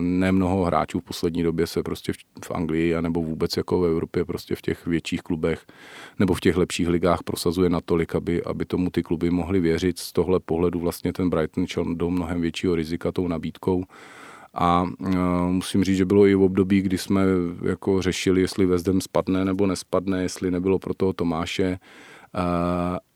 nemnoho 0.00 0.64
hráčů 0.64 1.00
v 1.00 1.04
poslední 1.04 1.42
době 1.42 1.66
se 1.66 1.82
prostě 1.82 2.12
v, 2.12 2.16
v 2.44 2.50
Anglii 2.50 2.94
a 2.94 3.00
nebo 3.00 3.22
vůbec 3.22 3.56
jako 3.56 3.80
v 3.80 3.86
Evropě 3.86 4.24
prostě 4.24 4.54
v 4.54 4.62
těch 4.62 4.86
větších 4.86 5.22
klubech 5.22 5.66
nebo 6.18 6.34
v 6.34 6.40
těch 6.40 6.56
lepších 6.56 6.88
ligách 6.88 7.22
prosazuje 7.22 7.70
natolik, 7.70 8.14
aby, 8.14 8.42
aby 8.42 8.64
tomu 8.64 8.90
ty 8.90 9.02
kluby 9.02 9.30
mohly 9.30 9.60
věřit. 9.60 9.98
Z 9.98 10.12
tohle 10.12 10.40
pohledu 10.40 10.80
vlastně 10.80 11.12
ten 11.12 11.30
Brighton 11.30 11.66
šel 11.66 11.94
do 11.94 12.10
mnohem 12.10 12.40
většího 12.40 12.74
rizika 12.74 13.12
tou 13.12 13.28
nabídkou 13.28 13.84
a 14.56 14.82
uh, 14.82 15.16
musím 15.50 15.84
říct, 15.84 15.96
že 15.96 16.04
bylo 16.04 16.26
i 16.26 16.34
v 16.34 16.42
období, 16.42 16.82
kdy 16.82 16.98
jsme 16.98 17.22
jako 17.62 18.02
řešili, 18.02 18.40
jestli 18.40 18.68
Ham 18.86 19.00
spadne 19.00 19.44
nebo 19.44 19.66
nespadne, 19.66 20.22
jestli 20.22 20.50
nebylo 20.50 20.78
pro 20.78 20.94
toho 20.94 21.12
Tomáše 21.12 21.78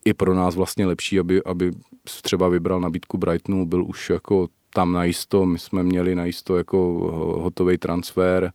i 0.05 0.15
pro 0.15 0.35
nás 0.35 0.57
vlastně 0.57 0.87
lepší, 0.87 1.19
aby, 1.19 1.43
aby 1.45 1.71
třeba 2.23 2.49
vybral 2.49 2.81
nabídku 2.81 3.19
Brightonu, 3.19 3.67
byl 3.67 3.85
už 3.85 4.11
jako 4.11 4.49
tam 4.75 4.93
najisto, 4.93 5.47
my 5.47 5.59
jsme 5.59 5.83
měli 5.83 6.15
najisto 6.15 6.57
jako 6.57 6.79
hotový 7.43 7.79
transfer 7.79 8.53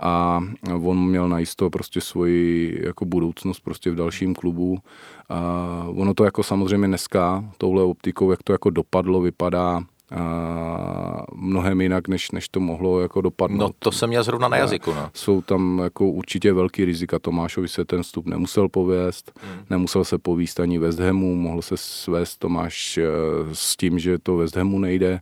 a 0.00 0.40
on 0.84 1.08
měl 1.08 1.28
najisto 1.28 1.70
prostě 1.70 2.00
svoji 2.00 2.78
jako 2.84 3.04
budoucnost 3.04 3.60
prostě 3.60 3.90
v 3.90 3.94
dalším 3.94 4.34
klubu. 4.34 4.78
A 5.28 5.86
ono 5.88 6.14
to 6.14 6.24
jako 6.24 6.42
samozřejmě 6.42 6.86
dneska 6.86 7.44
touhle 7.58 7.82
optikou, 7.82 8.30
jak 8.30 8.42
to 8.42 8.52
jako 8.52 8.70
dopadlo, 8.70 9.20
vypadá 9.20 9.84
mnohem 11.34 11.80
jinak, 11.80 12.08
než, 12.08 12.30
než 12.30 12.48
to 12.48 12.60
mohlo 12.60 13.00
jako 13.00 13.20
dopadnout. 13.20 13.58
No 13.58 13.70
to 13.78 13.92
jsem 13.92 14.08
měl 14.08 14.22
zrovna 14.22 14.48
na 14.48 14.56
jazyku. 14.56 14.92
No. 14.92 15.10
Jsou 15.14 15.42
tam 15.42 15.78
jako 15.78 16.06
určitě 16.06 16.52
velký 16.52 16.84
rizika. 16.84 17.18
Tomášovi 17.18 17.68
se 17.68 17.84
ten 17.84 18.02
vstup 18.02 18.26
nemusel 18.26 18.68
povést, 18.68 19.32
hmm. 19.42 19.64
nemusel 19.70 20.04
se 20.04 20.18
povíst 20.18 20.60
ani 20.60 20.78
West 20.78 21.00
Hamu, 21.00 21.34
mohl 21.34 21.62
se 21.62 21.76
svést 21.76 22.38
Tomáš 22.38 22.98
eh, 22.98 23.04
s 23.52 23.76
tím, 23.76 23.98
že 23.98 24.18
to 24.18 24.36
West 24.36 24.56
Hamu 24.56 24.78
nejde. 24.78 25.20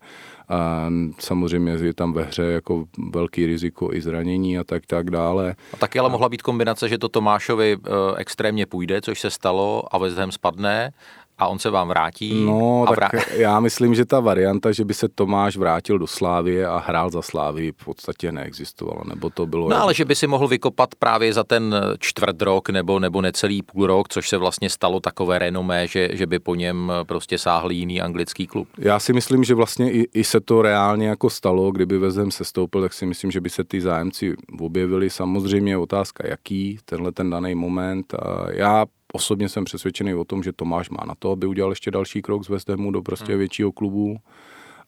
A 0.49 0.91
samozřejmě 1.19 1.73
je 1.73 1.95
tam 1.95 2.13
ve 2.13 2.23
hře 2.23 2.43
jako 2.43 2.85
velký 3.13 3.47
riziko 3.47 3.93
i 3.93 4.01
zranění 4.01 4.59
a 4.59 4.65
tak, 4.65 4.87
tak 4.87 5.11
dále. 5.11 5.55
A 5.75 5.77
taky 5.77 5.99
ale 5.99 6.11
mohla 6.11 6.29
být 6.29 6.43
kombinace, 6.43 6.89
že 6.89 6.99
to 6.99 7.09
Tomášovi 7.09 7.77
eh, 7.87 7.91
extrémně 8.17 8.67
půjde, 8.67 9.01
což 9.01 9.21
se 9.21 9.31
stalo 9.31 9.95
a 9.95 9.99
West 9.99 10.19
Ham 10.19 10.33
spadne 10.33 10.93
a 11.41 11.47
on 11.47 11.59
se 11.59 11.71
vám 11.71 11.89
vrátí. 11.89 12.45
No, 12.45 12.85
a 12.89 12.91
vrá... 12.91 13.09
tak 13.09 13.33
já 13.37 13.61
myslím, 13.61 13.95
že 13.95 14.05
ta 14.05 14.21
varianta, 14.21 14.73
že 14.73 14.85
by 14.85 14.95
se 14.95 15.09
Tomáš 15.09 15.57
vrátil 15.57 15.99
do 15.99 16.07
Slávie 16.07 16.67
a 16.67 16.79
hrál 16.79 17.11
za 17.11 17.23
Slávii, 17.23 17.73
v 17.73 17.85
podstatě 17.85 18.33
neexistovala, 18.33 19.03
nebo 19.09 19.31
to 19.31 19.47
bylo... 19.47 19.69
No, 19.69 19.83
ale 19.83 19.95
že 19.95 20.05
by 20.05 20.15
si 20.15 20.27
mohl 20.27 20.49
vykopat 20.49 20.95
právě 20.95 21.33
za 21.33 21.45
ten 21.45 21.75
čtvrt 21.99 22.43
rok 22.43 22.71
nebo, 22.71 22.99
nebo 22.99 23.21
necelý 23.21 23.63
půl 23.63 23.87
rok, 23.87 24.09
což 24.09 24.29
se 24.29 24.37
vlastně 24.37 24.71
stalo 24.71 25.01
takové 25.01 25.39
renomé, 25.39 25.87
že, 25.87 26.09
že 26.13 26.27
by 26.27 26.39
po 26.39 26.55
něm 26.55 26.93
prostě 27.03 27.39
sáhl 27.39 27.71
jiný 27.71 28.01
anglický 28.01 28.47
klub. 28.47 28.69
Já 28.79 28.99
si 28.99 29.13
myslím, 29.13 29.45
že 29.45 29.55
vlastně 29.55 29.93
i, 29.93 30.09
i 30.15 30.25
se 30.25 30.41
to 30.41 30.63
reálně 30.63 31.09
jako 31.09 31.31
stalo, 31.31 31.71
kdyby 31.71 31.99
Vezem 31.99 32.31
se 32.31 32.45
stoupil, 32.45 32.83
tak 32.83 32.93
si 32.93 33.07
myslím, 33.07 33.31
že 33.31 33.41
by 33.41 33.51
se 33.51 33.65
ty 33.65 33.81
zájemci 33.81 34.35
objevili. 34.61 35.11
Samozřejmě 35.11 35.77
otázka, 35.77 36.29
jaký 36.29 36.79
tenhle 36.85 37.13
ten 37.13 37.31
daný 37.31 37.55
moment. 37.55 38.15
A 38.15 38.47
já 38.51 38.87
osobně 39.13 39.49
jsem 39.49 39.65
přesvědčený 39.65 40.15
o 40.15 40.25
tom, 40.25 40.43
že 40.43 40.53
Tomáš 40.53 40.91
má 40.91 41.05
na 41.07 41.15
to, 41.19 41.31
aby 41.31 41.47
udělal 41.47 41.73
ještě 41.73 41.91
další 41.91 42.23
krok 42.23 42.45
z 42.45 42.49
West 42.49 42.69
Hamu 42.69 42.91
do 42.91 43.03
prostě 43.03 43.33
hmm. 43.33 43.39
většího 43.39 43.73
klubu. 43.73 44.17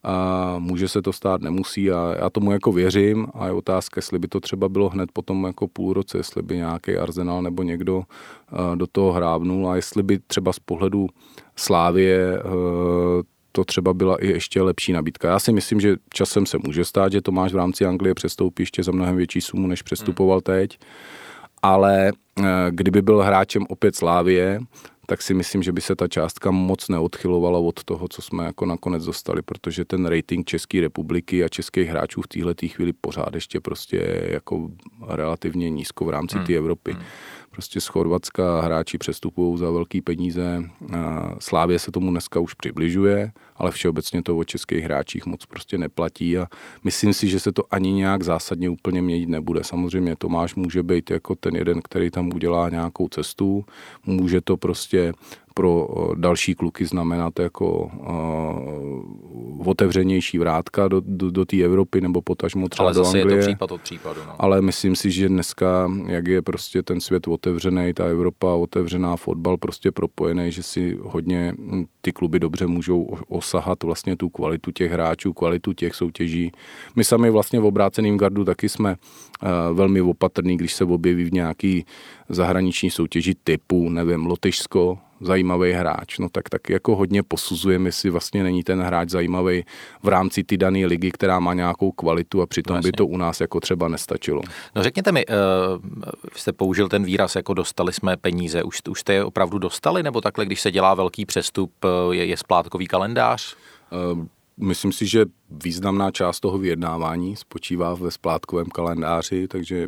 A 0.05 0.55
může 0.59 0.87
se 0.87 1.01
to 1.01 1.13
stát, 1.13 1.41
nemusí 1.41 1.91
a 1.91 2.15
já 2.19 2.29
tomu 2.29 2.51
jako 2.51 2.71
věřím 2.71 3.27
a 3.33 3.45
je 3.45 3.51
otázka, 3.51 3.97
jestli 3.97 4.19
by 4.19 4.27
to 4.27 4.39
třeba 4.39 4.69
bylo 4.69 4.89
hned 4.89 5.11
potom 5.13 5.43
jako 5.43 5.67
půl 5.67 5.93
roce, 5.93 6.17
jestli 6.17 6.41
by 6.41 6.55
nějaký 6.55 6.97
Arsenal 6.97 7.41
nebo 7.41 7.63
někdo 7.63 8.03
do 8.75 8.87
toho 8.87 9.11
hrábnul 9.11 9.69
a 9.69 9.75
jestli 9.75 10.03
by 10.03 10.19
třeba 10.19 10.53
z 10.53 10.59
pohledu 10.59 11.07
Slávie 11.55 12.37
e, 12.37 12.41
to 13.51 13.65
třeba 13.65 13.93
byla 13.93 14.17
i 14.17 14.27
ještě 14.27 14.61
lepší 14.61 14.93
nabídka. 14.93 15.29
Já 15.29 15.39
si 15.39 15.51
myslím, 15.51 15.79
že 15.79 15.95
časem 16.13 16.45
se 16.45 16.57
může 16.65 16.85
stát, 16.85 17.11
že 17.11 17.21
Tomáš 17.21 17.53
v 17.53 17.57
rámci 17.57 17.85
Anglie 17.85 18.13
přestoupí 18.13 18.63
ještě 18.63 18.83
za 18.83 18.91
mnohem 18.91 19.15
větší 19.15 19.41
sumu, 19.41 19.67
než 19.67 19.81
přestupoval 19.81 20.37
hmm. 20.37 20.57
teď 20.57 20.79
ale 21.63 22.11
eh, 22.39 22.43
kdyby 22.69 23.01
byl 23.01 23.23
hráčem 23.23 23.65
opět 23.69 23.95
Slávie, 23.95 24.59
tak 25.05 25.21
si 25.21 25.33
myslím, 25.33 25.63
že 25.63 25.71
by 25.71 25.81
se 25.81 25.95
ta 25.95 26.07
částka 26.07 26.51
moc 26.51 26.89
neodchylovala 26.89 27.59
od 27.59 27.83
toho, 27.83 28.07
co 28.07 28.21
jsme 28.21 28.45
jako 28.45 28.65
nakonec 28.65 29.05
dostali, 29.05 29.41
protože 29.41 29.85
ten 29.85 30.05
rating 30.05 30.47
České 30.47 30.81
republiky 30.81 31.43
a 31.43 31.49
českých 31.49 31.89
hráčů 31.89 32.21
v 32.21 32.27
téhle 32.27 32.55
chvíli 32.67 32.93
pořád 32.93 33.35
ještě 33.35 33.59
prostě 33.59 34.27
jako 34.29 34.69
relativně 35.07 35.69
nízko 35.69 36.05
v 36.05 36.09
rámci 36.09 36.37
hmm. 36.37 36.45
té 36.45 36.53
Evropy. 36.53 36.91
Hmm. 36.91 37.03
Prostě 37.53 37.81
z 37.81 37.87
Chorvatska 37.87 38.61
hráči 38.61 38.97
přestupují 38.97 39.57
za 39.57 39.71
velké 39.71 40.01
peníze. 40.01 40.63
Slávě 41.39 41.79
se 41.79 41.91
tomu 41.91 42.11
dneska 42.11 42.39
už 42.39 42.53
přibližuje, 42.53 43.31
ale 43.55 43.71
všeobecně 43.71 44.23
to 44.23 44.37
o 44.37 44.43
českých 44.43 44.83
hráčích 44.83 45.25
moc 45.25 45.45
prostě 45.45 45.77
neplatí 45.77 46.37
a 46.37 46.47
myslím 46.83 47.13
si, 47.13 47.27
že 47.27 47.39
se 47.39 47.51
to 47.51 47.63
ani 47.71 47.91
nějak 47.91 48.23
zásadně 48.23 48.69
úplně 48.69 49.01
měnit 49.01 49.29
nebude. 49.29 49.63
Samozřejmě 49.63 50.15
Tomáš 50.15 50.55
může 50.55 50.83
být 50.83 51.11
jako 51.11 51.35
ten 51.35 51.55
jeden, 51.55 51.81
který 51.81 52.11
tam 52.11 52.33
udělá 52.33 52.69
nějakou 52.69 53.07
cestu, 53.07 53.65
může 54.05 54.41
to 54.41 54.57
prostě 54.57 55.13
pro 55.53 55.87
další 56.15 56.55
kluky 56.55 56.85
znamenat 56.85 57.39
jako 57.39 57.91
uh, 59.59 59.69
otevřenější 59.69 60.39
vrátka 60.39 60.87
do, 60.87 61.01
do, 61.05 61.31
do 61.31 61.45
té 61.45 61.57
Evropy 61.57 62.01
nebo 62.01 62.21
potažmo 62.21 62.69
třeba 62.69 62.85
Ale 62.85 62.93
do 62.93 63.03
zase 63.03 63.21
Anglie. 63.21 63.37
je 63.37 63.43
to 63.43 63.47
případ 63.47 63.71
od 63.71 63.81
případu. 63.81 64.19
No. 64.27 64.35
Ale 64.39 64.61
myslím 64.61 64.95
si, 64.95 65.11
že 65.11 65.29
dneska, 65.29 65.91
jak 66.07 66.27
je 66.27 66.41
prostě 66.41 66.83
ten 66.83 67.01
svět 67.01 67.27
otevřený, 67.27 67.93
ta 67.93 68.05
Evropa 68.05 68.53
otevřená, 68.53 69.15
fotbal 69.15 69.57
prostě 69.57 69.91
propojený, 69.91 70.51
že 70.51 70.63
si 70.63 70.97
hodně 71.01 71.53
ty 72.01 72.11
kluby 72.11 72.39
dobře 72.39 72.67
můžou 72.67 73.03
osahat 73.27 73.83
vlastně 73.83 74.15
tu 74.15 74.29
kvalitu 74.29 74.71
těch 74.71 74.91
hráčů, 74.91 75.33
kvalitu 75.33 75.73
těch 75.73 75.95
soutěží. 75.95 76.51
My 76.95 77.03
sami 77.03 77.29
vlastně 77.29 77.59
v 77.59 77.65
obráceném 77.65 78.17
gardu 78.17 78.45
taky 78.45 78.69
jsme 78.69 78.95
uh, 78.95 79.49
velmi 79.77 80.01
opatrní, 80.01 80.57
když 80.57 80.73
se 80.73 80.83
objeví 80.83 81.23
v 81.23 81.33
nějaký 81.33 81.85
zahraniční 82.29 82.89
soutěži 82.89 83.35
typu, 83.43 83.89
nevím, 83.89 84.25
Lotyšsko, 84.25 84.97
zajímavý 85.25 85.71
hráč, 85.71 86.19
no 86.19 86.29
tak 86.29 86.49
tak 86.49 86.69
jako 86.69 86.95
hodně 86.95 87.23
posuzujeme, 87.23 87.87
jestli 87.87 88.09
vlastně 88.09 88.43
není 88.43 88.63
ten 88.63 88.81
hráč 88.81 89.09
zajímavý 89.09 89.63
v 90.03 90.07
rámci 90.07 90.43
ty 90.43 90.57
dané 90.57 90.85
ligy, 90.85 91.11
která 91.11 91.39
má 91.39 91.53
nějakou 91.53 91.91
kvalitu 91.91 92.41
a 92.41 92.45
přitom 92.45 92.73
Vlastně. 92.73 92.91
by 92.91 92.91
to 92.91 93.05
u 93.05 93.17
nás 93.17 93.41
jako 93.41 93.59
třeba 93.59 93.87
nestačilo. 93.87 94.41
No 94.75 94.83
řekněte 94.83 95.11
mi, 95.11 95.25
uh, 95.25 95.35
jste 96.35 96.53
použil 96.53 96.89
ten 96.89 97.03
výraz 97.03 97.35
jako 97.35 97.53
dostali 97.53 97.93
jsme 97.93 98.17
peníze, 98.17 98.63
už, 98.63 98.79
už 98.89 98.99
jste 98.99 99.13
je 99.13 99.23
opravdu 99.23 99.57
dostali, 99.57 100.03
nebo 100.03 100.21
takhle, 100.21 100.45
když 100.45 100.61
se 100.61 100.71
dělá 100.71 100.93
velký 100.93 101.25
přestup, 101.25 101.71
eh, 101.85 102.15
je, 102.15 102.25
je 102.25 102.37
splátkový 102.37 102.87
kalendář? 102.87 103.55
Uh, 104.13 104.25
Myslím 104.57 104.91
si, 104.91 105.07
že 105.07 105.25
významná 105.63 106.11
část 106.11 106.39
toho 106.39 106.57
vyjednávání 106.57 107.35
spočívá 107.35 107.93
ve 107.93 108.11
splátkovém 108.11 108.65
kalendáři, 108.65 109.47
takže 109.47 109.87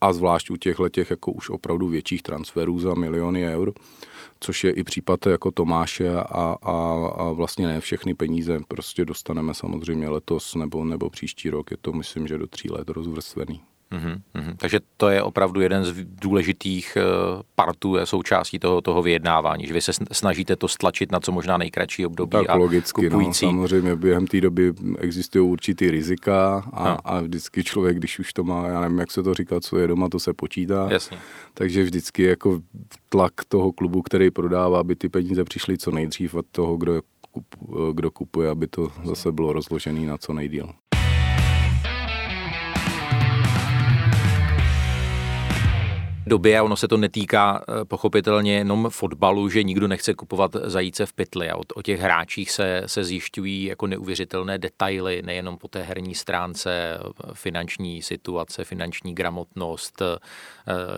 a 0.00 0.12
zvlášť 0.12 0.50
u 0.50 0.56
těchto 0.56 0.88
těch 0.88 1.10
jako 1.10 1.32
už 1.32 1.50
opravdu 1.50 1.88
větších 1.88 2.22
transferů 2.22 2.78
za 2.78 2.94
miliony 2.94 3.46
eur, 3.46 3.72
což 4.40 4.64
je 4.64 4.70
i 4.70 4.84
případ 4.84 5.26
jako 5.26 5.50
Tomáše 5.50 6.16
a, 6.16 6.56
a, 6.62 7.06
a 7.16 7.32
vlastně 7.32 7.66
ne 7.66 7.80
všechny 7.80 8.14
peníze 8.14 8.60
prostě 8.68 9.04
dostaneme 9.04 9.54
samozřejmě 9.54 10.08
letos 10.08 10.54
nebo, 10.54 10.84
nebo 10.84 11.10
příští 11.10 11.50
rok. 11.50 11.70
Je 11.70 11.76
to 11.76 11.92
myslím, 11.92 12.26
že 12.26 12.38
do 12.38 12.46
tří 12.46 12.70
let 12.70 12.88
rozvrstvený. 12.88 13.60
Mm-hmm, 13.92 14.20
mm-hmm. 14.34 14.54
Takže 14.56 14.80
to 14.96 15.08
je 15.08 15.22
opravdu 15.22 15.60
jeden 15.60 15.84
z 15.84 16.04
důležitých 16.04 16.96
uh, 16.96 17.42
partů, 17.54 17.96
je 17.96 18.06
součástí 18.06 18.58
toho, 18.58 18.80
toho 18.80 19.02
vyjednávání, 19.02 19.66
že 19.66 19.74
vy 19.74 19.80
se 19.80 19.92
snažíte 20.12 20.56
to 20.56 20.68
stlačit 20.68 21.12
na 21.12 21.20
co 21.20 21.32
možná 21.32 21.56
nejkratší 21.56 22.06
období. 22.06 22.30
Tak 22.30 22.48
a 22.48 22.54
logicky, 22.54 23.02
no, 23.02 23.10
kupující... 23.10 23.46
no, 23.46 23.50
samozřejmě 23.50 23.96
během 23.96 24.26
té 24.26 24.40
doby 24.40 24.74
existují 24.98 25.50
určitý 25.50 25.90
rizika 25.90 26.68
a, 26.72 26.88
no. 26.88 26.98
a 27.04 27.20
vždycky 27.20 27.64
člověk, 27.64 27.96
když 27.96 28.18
už 28.18 28.32
to 28.32 28.44
má, 28.44 28.68
já 28.68 28.80
nevím, 28.80 28.98
jak 28.98 29.10
se 29.10 29.22
to 29.22 29.34
říká, 29.34 29.60
co 29.60 29.78
je 29.78 29.86
doma, 29.86 30.08
to 30.08 30.18
se 30.18 30.32
počítá. 30.32 30.88
Jasně. 30.90 31.18
Takže 31.54 31.82
vždycky 31.82 32.22
jako 32.22 32.60
tlak 33.08 33.32
toho 33.48 33.72
klubu, 33.72 34.02
který 34.02 34.30
prodává, 34.30 34.80
aby 34.80 34.96
ty 34.96 35.08
peníze 35.08 35.44
přišly 35.44 35.78
co 35.78 35.90
nejdřív 35.90 36.34
od 36.34 36.46
toho, 36.52 36.76
kdo, 36.76 37.02
kdo 37.92 38.10
kupuje, 38.10 38.50
aby 38.50 38.66
to 38.66 38.92
zase 39.04 39.32
bylo 39.32 39.52
rozložené 39.52 40.00
na 40.00 40.18
co 40.18 40.32
nejdíl. 40.32 40.68
Době 46.28 46.58
a 46.58 46.62
ono 46.62 46.76
se 46.76 46.88
to 46.88 46.96
netýká 46.96 47.60
eh, 47.60 47.84
pochopitelně 47.84 48.54
jenom 48.54 48.90
fotbalu, 48.90 49.48
že 49.48 49.62
nikdo 49.62 49.88
nechce 49.88 50.14
kupovat 50.14 50.56
zajíce 50.64 51.06
v 51.06 51.12
pytli 51.12 51.50
a 51.50 51.56
o, 51.56 51.62
o 51.74 51.82
těch 51.82 52.00
hráčích 52.00 52.50
se, 52.50 52.82
se 52.86 53.04
zjišťují 53.04 53.64
jako 53.64 53.86
neuvěřitelné 53.86 54.58
detaily, 54.58 55.22
nejenom 55.22 55.58
po 55.58 55.68
té 55.68 55.82
herní 55.82 56.14
stránce, 56.14 56.98
finanční 57.32 58.02
situace, 58.02 58.64
finanční 58.64 59.14
gramotnost, 59.14 60.02
eh, 60.02 60.18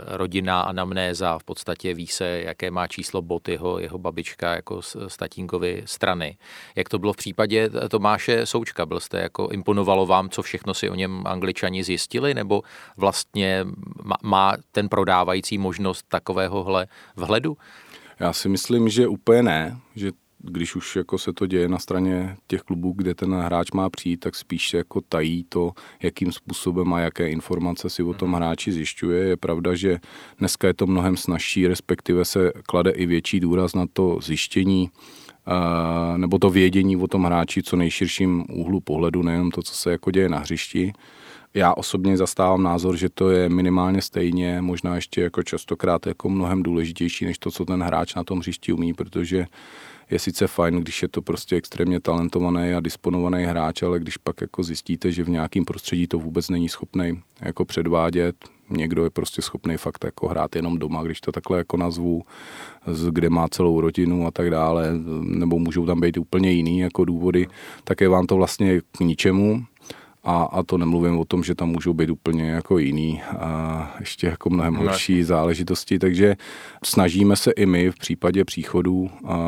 rodinná 0.06 0.60
anamnéza, 0.60 1.38
v 1.38 1.44
podstatě 1.44 1.94
ví 1.94 2.06
se, 2.06 2.42
jaké 2.44 2.70
má 2.70 2.86
číslo 2.86 3.22
bot 3.22 3.48
jeho, 3.48 3.78
jeho 3.78 3.98
babička 3.98 4.54
jako 4.54 4.80
tatínkovy 5.18 5.82
strany. 5.84 6.36
Jak 6.76 6.88
to 6.88 6.98
bylo 6.98 7.12
v 7.12 7.16
případě 7.16 7.70
Tomáše 7.88 8.46
Součka? 8.46 8.86
Byl 8.86 9.00
jste 9.00 9.20
jako 9.20 9.48
imponovalo 9.48 10.06
vám, 10.06 10.28
co 10.28 10.42
všechno 10.42 10.74
si 10.74 10.90
o 10.90 10.94
něm 10.94 11.22
angličani 11.26 11.84
zjistili, 11.84 12.34
nebo 12.34 12.62
vlastně 12.96 13.66
má, 14.22 14.54
ten 14.72 14.88
prodávání 14.88 15.19
dávající 15.20 15.58
možnost 15.58 16.04
takovéhohle 16.08 16.86
vhledu? 17.16 17.56
Já 18.20 18.32
si 18.32 18.48
myslím, 18.48 18.88
že 18.88 19.08
úplně 19.08 19.42
ne, 19.42 19.76
že 19.96 20.12
když 20.38 20.76
už 20.76 20.96
jako 20.96 21.18
se 21.18 21.32
to 21.32 21.46
děje 21.46 21.68
na 21.68 21.78
straně 21.78 22.36
těch 22.46 22.60
klubů, 22.60 22.92
kde 22.96 23.14
ten 23.14 23.34
hráč 23.34 23.70
má 23.70 23.90
přijít, 23.90 24.16
tak 24.16 24.34
spíš 24.34 24.68
se 24.68 24.76
jako 24.76 25.00
tají 25.00 25.44
to, 25.48 25.72
jakým 26.02 26.32
způsobem 26.32 26.92
a 26.92 27.00
jaké 27.00 27.30
informace 27.30 27.90
si 27.90 28.02
o 28.02 28.14
tom 28.14 28.32
hráči 28.32 28.72
zjišťuje. 28.72 29.28
Je 29.28 29.36
pravda, 29.36 29.74
že 29.74 30.00
dneska 30.38 30.66
je 30.66 30.74
to 30.74 30.86
mnohem 30.86 31.16
snažší, 31.16 31.68
respektive 31.68 32.24
se 32.24 32.52
klade 32.66 32.90
i 32.90 33.06
větší 33.06 33.40
důraz 33.40 33.74
na 33.74 33.86
to 33.92 34.18
zjištění 34.22 34.90
nebo 36.16 36.38
to 36.38 36.50
vědění 36.50 36.96
o 36.96 37.06
tom 37.06 37.24
hráči 37.24 37.62
co 37.62 37.76
nejširším 37.76 38.44
úhlu 38.52 38.80
pohledu, 38.80 39.22
nejenom 39.22 39.50
to, 39.50 39.62
co 39.62 39.74
se 39.74 39.90
jako 39.90 40.10
děje 40.10 40.28
na 40.28 40.38
hřišti. 40.38 40.92
Já 41.54 41.74
osobně 41.74 42.16
zastávám 42.16 42.62
názor, 42.62 42.96
že 42.96 43.08
to 43.08 43.30
je 43.30 43.48
minimálně 43.48 44.02
stejně, 44.02 44.60
možná 44.60 44.94
ještě 44.94 45.20
jako 45.20 45.42
častokrát 45.42 46.06
jako 46.06 46.28
mnohem 46.28 46.62
důležitější, 46.62 47.24
než 47.24 47.38
to, 47.38 47.50
co 47.50 47.64
ten 47.64 47.82
hráč 47.82 48.14
na 48.14 48.24
tom 48.24 48.38
hřišti 48.38 48.72
umí, 48.72 48.94
protože 48.94 49.46
je 50.10 50.18
sice 50.18 50.46
fajn, 50.46 50.76
když 50.76 51.02
je 51.02 51.08
to 51.08 51.22
prostě 51.22 51.56
extrémně 51.56 52.00
talentovaný 52.00 52.72
a 52.72 52.80
disponovaný 52.80 53.44
hráč, 53.44 53.82
ale 53.82 53.98
když 53.98 54.16
pak 54.16 54.40
jako 54.40 54.62
zjistíte, 54.62 55.12
že 55.12 55.24
v 55.24 55.28
nějakém 55.28 55.64
prostředí 55.64 56.06
to 56.06 56.18
vůbec 56.18 56.48
není 56.48 56.68
schopný 56.68 57.20
jako 57.40 57.64
předvádět, 57.64 58.36
někdo 58.70 59.04
je 59.04 59.10
prostě 59.10 59.42
schopný 59.42 59.76
fakt 59.76 60.04
jako 60.04 60.28
hrát 60.28 60.56
jenom 60.56 60.78
doma, 60.78 61.02
když 61.02 61.20
to 61.20 61.32
takhle 61.32 61.58
jako 61.58 61.76
nazvu, 61.76 62.22
kde 63.10 63.30
má 63.30 63.48
celou 63.48 63.80
rodinu 63.80 64.26
a 64.26 64.30
tak 64.30 64.50
dále, 64.50 64.88
nebo 65.22 65.58
můžou 65.58 65.86
tam 65.86 66.00
být 66.00 66.16
úplně 66.16 66.50
jiný 66.50 66.78
jako 66.78 67.04
důvody, 67.04 67.46
tak 67.84 68.00
je 68.00 68.08
vám 68.08 68.26
to 68.26 68.36
vlastně 68.36 68.80
k 68.80 69.00
ničemu 69.00 69.64
a, 70.24 70.42
a 70.42 70.62
to 70.62 70.78
nemluvím 70.78 71.18
o 71.18 71.24
tom, 71.24 71.44
že 71.44 71.54
tam 71.54 71.68
můžou 71.68 71.92
být 71.92 72.10
úplně 72.10 72.50
jako 72.50 72.78
jiný 72.78 73.22
a 73.22 73.94
ještě 74.00 74.26
jako 74.26 74.50
mnohem 74.50 74.74
no, 74.74 74.80
horší 74.80 75.22
záležitosti, 75.22 75.98
takže 75.98 76.36
snažíme 76.84 77.36
se 77.36 77.50
i 77.50 77.66
my 77.66 77.90
v 77.90 77.94
případě 77.94 78.44
příchodů 78.44 79.10
a, 79.24 79.38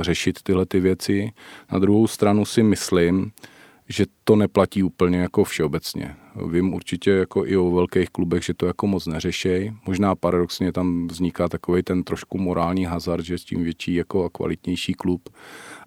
řešit 0.00 0.42
tyhle 0.42 0.66
ty 0.66 0.80
věci. 0.80 1.30
Na 1.72 1.78
druhou 1.78 2.06
stranu 2.06 2.44
si 2.44 2.62
myslím, 2.62 3.32
že 3.88 4.06
to 4.24 4.36
neplatí 4.36 4.82
úplně 4.82 5.18
jako 5.18 5.44
všeobecně. 5.44 6.16
Vím 6.50 6.74
určitě 6.74 7.10
jako 7.10 7.46
i 7.46 7.56
o 7.56 7.70
velkých 7.70 8.10
klubech, 8.10 8.44
že 8.44 8.54
to 8.54 8.66
jako 8.66 8.86
moc 8.86 9.06
neřešej. 9.06 9.72
Možná 9.86 10.14
paradoxně 10.14 10.72
tam 10.72 11.08
vzniká 11.08 11.48
takový 11.48 11.82
ten 11.82 12.04
trošku 12.04 12.38
morální 12.38 12.84
hazard, 12.84 13.24
že 13.24 13.38
s 13.38 13.44
tím 13.44 13.64
větší 13.64 13.94
jako 13.94 14.24
a 14.24 14.30
kvalitnější 14.30 14.94
klub 14.94 15.28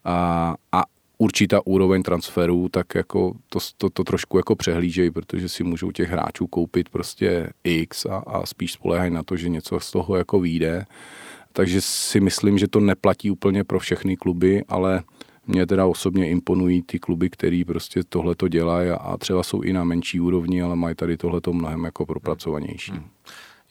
a, 0.03 0.55
a 0.71 0.83
určitá 1.21 1.61
úroveň 1.65 2.03
transferů, 2.03 2.69
tak 2.69 2.95
jako 2.95 3.33
to, 3.49 3.59
to, 3.77 3.89
to 3.89 4.03
trošku 4.03 4.37
jako 4.37 4.55
přehlížejí, 4.55 5.11
protože 5.11 5.49
si 5.49 5.63
můžou 5.63 5.91
těch 5.91 6.09
hráčů 6.09 6.47
koupit 6.47 6.89
prostě 6.89 7.49
X 7.63 8.05
a, 8.05 8.17
a 8.17 8.45
spíš 8.45 8.73
spolehají 8.73 9.11
na 9.11 9.23
to, 9.23 9.35
že 9.35 9.49
něco 9.49 9.79
z 9.79 9.91
toho 9.91 10.15
jako 10.15 10.39
vyjde. 10.39 10.85
Takže 11.53 11.81
si 11.81 12.19
myslím, 12.19 12.57
že 12.57 12.67
to 12.67 12.79
neplatí 12.79 13.31
úplně 13.31 13.63
pro 13.63 13.79
všechny 13.79 14.17
kluby, 14.17 14.63
ale 14.67 15.03
mě 15.47 15.65
teda 15.65 15.85
osobně 15.85 16.29
imponují 16.29 16.81
ty 16.81 16.99
kluby, 16.99 17.29
který 17.29 17.65
prostě 17.65 18.03
tohle 18.09 18.35
to 18.35 18.47
dělají 18.47 18.89
a 18.89 19.17
třeba 19.17 19.43
jsou 19.43 19.61
i 19.61 19.73
na 19.73 19.83
menší 19.83 20.19
úrovni, 20.19 20.61
ale 20.61 20.75
mají 20.75 20.95
tady 20.95 21.17
tohleto 21.17 21.53
mnohem 21.53 21.83
jako 21.83 22.05
propracovanější. 22.05 22.91
Hmm. 22.91 23.03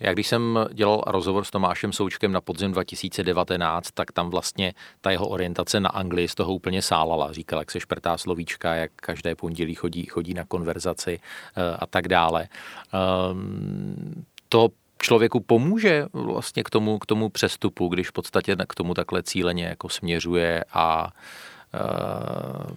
Já 0.00 0.12
když 0.12 0.26
jsem 0.26 0.58
dělal 0.72 1.02
rozhovor 1.06 1.44
s 1.44 1.50
Tomášem 1.50 1.92
Součkem 1.92 2.32
na 2.32 2.40
podzim 2.40 2.72
2019, 2.72 3.90
tak 3.90 4.12
tam 4.12 4.30
vlastně 4.30 4.74
ta 5.00 5.10
jeho 5.10 5.28
orientace 5.28 5.80
na 5.80 5.88
Anglii 5.88 6.28
z 6.28 6.34
toho 6.34 6.54
úplně 6.54 6.82
sálala. 6.82 7.32
Říkal, 7.32 7.58
jak 7.58 7.70
se 7.70 7.80
šprtá 7.80 8.18
slovíčka, 8.18 8.74
jak 8.74 8.90
každé 8.96 9.34
pondělí 9.34 9.74
chodí, 9.74 10.06
chodí 10.06 10.34
na 10.34 10.44
konverzaci 10.44 11.20
eh, 11.56 11.76
a 11.78 11.86
tak 11.86 12.08
dále. 12.08 12.48
Ehm, 12.92 14.24
to 14.48 14.68
člověku 15.02 15.40
pomůže 15.40 16.06
vlastně 16.12 16.64
k 16.64 16.70
tomu, 16.70 16.98
k 16.98 17.06
tomu 17.06 17.28
přestupu, 17.28 17.88
když 17.88 18.08
v 18.08 18.12
podstatě 18.12 18.56
k 18.68 18.74
tomu 18.74 18.94
takhle 18.94 19.22
cíleně 19.22 19.64
jako 19.64 19.88
směřuje 19.88 20.64
a 20.72 21.06
Uh, 21.06 21.59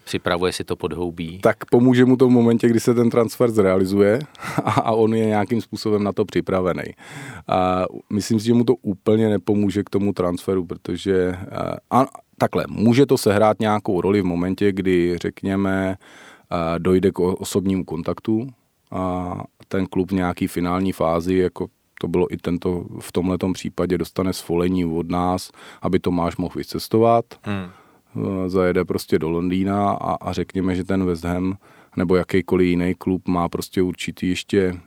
připravuje 0.04 0.54
si 0.54 0.64
to 0.64 0.76
podhoubí. 0.76 1.40
Tak 1.40 1.66
pomůže 1.66 2.06
mu 2.06 2.18
to 2.18 2.28
v 2.28 2.32
momentě, 2.32 2.70
kdy 2.70 2.80
se 2.80 2.94
ten 2.94 3.10
transfer 3.10 3.52
zrealizuje 3.52 4.20
a, 4.64 4.72
a 4.82 4.92
on 4.92 5.14
je 5.14 5.26
nějakým 5.26 5.62
způsobem 5.62 6.04
na 6.04 6.14
to 6.14 6.26
připravený. 6.26 6.84
A 7.48 7.86
myslím 8.10 8.40
si, 8.40 8.46
že 8.46 8.54
mu 8.54 8.64
to 8.64 8.76
úplně 8.76 9.30
nepomůže 9.30 9.84
k 9.84 9.90
tomu 9.90 10.14
transferu, 10.14 10.66
protože 10.66 11.30
uh, 11.30 11.58
a, 11.92 12.06
takhle, 12.38 12.66
může 12.70 13.06
to 13.06 13.18
sehrát 13.18 13.60
nějakou 13.60 14.02
roli 14.02 14.22
v 14.22 14.26
momentě, 14.26 14.72
kdy 14.72 15.18
řekněme 15.18 15.98
uh, 16.52 16.58
dojde 16.80 17.12
k 17.12 17.20
osobnímu 17.20 17.86
kontaktu 17.86 18.48
a 18.92 19.34
ten 19.68 19.86
klub 19.86 20.12
v 20.12 20.16
nějaký 20.16 20.48
finální 20.48 20.92
fázi 20.92 21.36
jako 21.36 21.68
to 22.02 22.08
bylo 22.08 22.34
i 22.34 22.38
tento, 22.38 22.86
v 23.00 23.12
tomhle 23.12 23.38
případě 23.54 23.98
dostane 23.98 24.34
svolení 24.34 24.86
od 24.86 25.12
nás, 25.12 25.52
aby 25.82 26.00
Tomáš 26.00 26.38
mohl 26.38 26.54
vycestovat. 26.56 27.26
Hmm 27.44 27.70
Eh, 27.70 27.83
zajede 28.48 28.86
prostě 28.86 29.20
do 29.20 29.30
Londýna 29.30 29.92
a, 29.92 30.14
a 30.14 30.34
řekněme, 30.34 30.76
že 30.76 30.84
ten 30.84 31.06
West 31.06 31.24
Ham 31.24 31.58
nebo 31.98 32.16
jakýkoliv 32.16 32.68
jiný 32.68 32.96
klub 32.98 33.28
má 33.28 33.50
prostě 33.50 33.82
určitý 33.82 34.30
ještě 34.30 34.80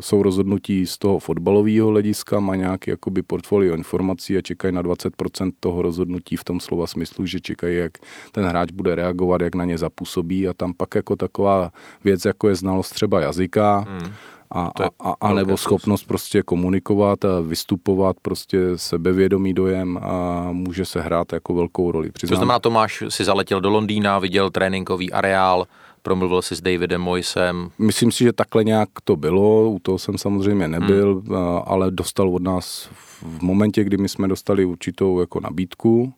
jsou 0.00 0.22
rozhodnutí 0.22 0.86
z 0.86 0.98
toho 0.98 1.18
fotbalového 1.18 1.88
hlediska, 1.88 2.40
má 2.40 2.56
nějaký 2.56 2.90
jakoby 2.90 3.22
portfolio 3.22 3.74
informací 3.76 4.36
a 4.36 4.40
čekají 4.40 4.74
na 4.74 4.82
20% 4.82 5.52
toho 5.60 5.82
rozhodnutí 5.82 6.36
v 6.36 6.44
tom 6.44 6.60
slova 6.60 6.86
smyslu, 6.86 7.26
že 7.26 7.40
čekají, 7.40 7.76
jak 7.76 7.92
ten 8.32 8.44
hráč 8.44 8.70
bude 8.72 8.94
reagovat, 8.94 9.40
jak 9.40 9.54
na 9.54 9.64
ně 9.64 9.78
zapůsobí 9.78 10.48
a 10.48 10.52
tam 10.52 10.74
pak 10.74 10.94
jako 10.94 11.16
taková 11.16 11.72
věc, 12.04 12.24
jako 12.24 12.48
je 12.48 12.54
znalost 12.54 12.90
třeba 12.90 13.20
jazyka, 13.20 13.86
hmm 13.88 14.12
a, 14.54 14.70
a, 15.00 15.14
a 15.20 15.34
nebo 15.34 15.56
schopnost 15.56 16.04
prostě 16.04 16.42
komunikovat 16.42 17.24
a 17.24 17.40
vystupovat, 17.40 18.16
prostě 18.22 18.58
sebevědomý 18.76 19.54
dojem 19.54 19.98
a 20.02 20.48
může 20.52 20.84
se 20.84 21.00
hrát 21.00 21.32
jako 21.32 21.54
velkou 21.54 21.92
roli. 21.92 22.10
Přiznám. 22.12 22.36
To 22.36 22.36
znamená, 22.36 22.58
Tomáš 22.58 23.02
si 23.08 23.24
zaletěl 23.24 23.60
do 23.60 23.70
Londýna, 23.70 24.18
viděl 24.18 24.50
tréninkový 24.50 25.12
areál, 25.12 25.66
promluvil 26.02 26.42
si 26.42 26.56
s 26.56 26.60
Davidem 26.60 27.00
Moisem. 27.00 27.70
Myslím 27.78 28.12
si, 28.12 28.24
že 28.24 28.32
takhle 28.32 28.64
nějak 28.64 28.88
to 29.04 29.16
bylo, 29.16 29.70
u 29.70 29.78
toho 29.78 29.98
jsem 29.98 30.18
samozřejmě 30.18 30.68
nebyl, 30.68 31.14
hmm. 31.14 31.36
ale 31.64 31.90
dostal 31.90 32.34
od 32.34 32.42
nás 32.42 32.88
v 33.22 33.42
momentě, 33.42 33.84
kdy 33.84 33.96
my 33.96 34.08
jsme 34.08 34.28
dostali 34.28 34.64
určitou 34.64 35.20
jako 35.20 35.40
nabídku, 35.40 36.12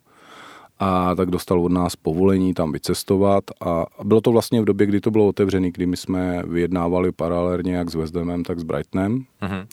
a 0.85 1.15
tak 1.15 1.31
dostal 1.31 1.61
od 1.61 1.73
nás 1.73 1.97
povolení 1.97 2.55
tam 2.55 2.73
vycestovat 2.73 3.45
a 3.67 3.87
bylo 4.05 4.21
to 4.21 4.33
vlastně 4.33 4.61
v 4.61 4.65
době, 4.65 4.87
kdy 4.87 5.01
to 5.01 5.11
bylo 5.11 5.29
otevřené, 5.29 5.71
kdy 5.71 5.87
my 5.87 5.97
jsme 5.97 6.43
vyjednávali 6.47 7.13
paralelně 7.13 7.77
jak 7.77 7.91
s 7.91 7.95
West 7.95 8.15
tak 8.47 8.59
s 8.59 8.63
Brightonem 8.63 9.25
uh-huh. 9.43 9.67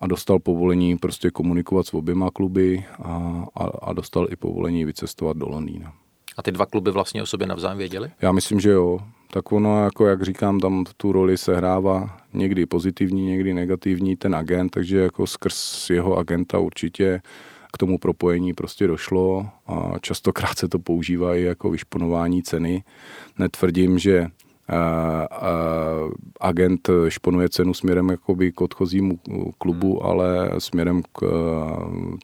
a 0.00 0.06
dostal 0.06 0.38
povolení 0.38 0.96
prostě 0.98 1.30
komunikovat 1.30 1.86
s 1.86 1.94
oběma 1.94 2.30
kluby 2.30 2.84
a, 3.02 3.44
a, 3.54 3.64
a 3.82 3.92
dostal 3.92 4.26
i 4.30 4.36
povolení 4.36 4.84
vycestovat 4.84 5.36
do 5.36 5.48
Londýna. 5.48 5.92
A 6.36 6.42
ty 6.42 6.52
dva 6.52 6.66
kluby 6.66 6.90
vlastně 6.90 7.22
o 7.22 7.26
sobě 7.26 7.46
navzájem 7.46 7.78
věděli? 7.78 8.10
Já 8.22 8.32
myslím, 8.32 8.60
že 8.60 8.70
jo. 8.70 8.98
Tak 9.30 9.52
ono, 9.52 9.84
jako 9.84 10.06
jak 10.06 10.22
říkám, 10.22 10.60
tam 10.60 10.84
tu 10.96 11.12
roli 11.12 11.38
se 11.38 11.56
hrává 11.56 12.16
někdy 12.34 12.66
pozitivní, 12.66 13.26
někdy 13.26 13.54
negativní 13.54 14.16
ten 14.16 14.34
agent, 14.34 14.70
takže 14.70 14.98
jako 14.98 15.26
skrz 15.26 15.90
jeho 15.90 16.18
agenta 16.18 16.58
určitě 16.58 17.22
k 17.72 17.78
tomu 17.78 17.98
propojení 17.98 18.54
prostě 18.54 18.86
došlo 18.86 19.48
a 19.66 19.92
častokrát 20.00 20.58
se 20.58 20.68
to 20.68 20.78
používá 20.78 21.36
i 21.36 21.42
jako 21.42 21.70
vyšponování 21.70 22.42
ceny. 22.42 22.84
Netvrdím, 23.38 23.98
že 23.98 24.26
agent 26.40 26.90
šponuje 27.08 27.48
cenu 27.48 27.74
směrem 27.74 28.08
jakoby 28.08 28.52
k 28.52 28.60
odchozímu 28.60 29.18
klubu, 29.58 29.98
hmm. 29.98 30.10
ale 30.10 30.50
směrem 30.58 31.02
k 31.12 31.22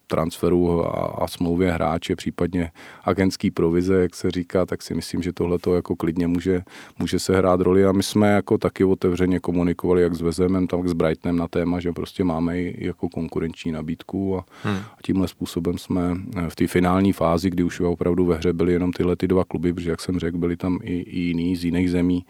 transferu 0.07 0.87
a, 0.87 0.91
a 1.25 1.27
smlouvě 1.27 1.73
hráče, 1.73 2.17
případně 2.17 2.71
agentský 3.05 3.51
provize, 3.51 3.95
jak 4.03 4.15
se 4.15 4.31
říká, 4.31 4.67
tak 4.67 4.83
si 4.83 4.95
myslím, 4.95 5.23
že 5.23 5.33
tohle 5.33 5.59
to 5.59 5.75
jako 5.75 5.97
klidně 5.97 6.27
může, 6.27 6.63
může 6.99 7.19
se 7.19 7.37
hrát 7.37 7.61
roli 7.61 7.85
a 7.85 7.93
my 7.93 8.03
jsme 8.03 8.33
jako 8.33 8.59
taky 8.59 8.85
otevřeně 8.85 9.41
komunikovali 9.41 10.03
jak 10.03 10.15
s 10.15 10.21
Vezemem, 10.21 10.67
tak 10.67 10.89
s 10.89 10.93
Brightonem 10.93 11.37
na 11.37 11.49
téma, 11.49 11.81
že 11.81 11.93
prostě 11.93 12.25
máme 12.25 12.61
i 12.61 12.87
jako 12.87 13.09
konkurenční 13.09 13.73
nabídku 13.73 14.39
a, 14.39 14.45
hmm. 14.63 14.77
a 14.77 14.97
tímhle 15.03 15.29
způsobem 15.29 15.79
jsme 15.79 16.17
v 16.49 16.57
té 16.57 16.67
finální 16.67 17.13
fázi, 17.13 17.51
kdy 17.51 17.63
už 17.63 17.81
opravdu 17.81 18.27
ve 18.27 18.37
hře 18.37 18.53
byly 18.53 18.73
jenom 18.73 18.93
tyhle 18.93 19.17
ty 19.17 19.29
dva 19.29 19.45
kluby, 19.45 19.73
protože 19.73 19.91
jak 19.91 20.01
jsem 20.01 20.19
řekl, 20.19 20.39
byli 20.39 20.57
tam 20.57 20.79
i, 20.83 20.95
i 20.95 21.21
jiný 21.21 21.57
z 21.57 21.65
jiných 21.65 21.91
zemí, 21.91 22.25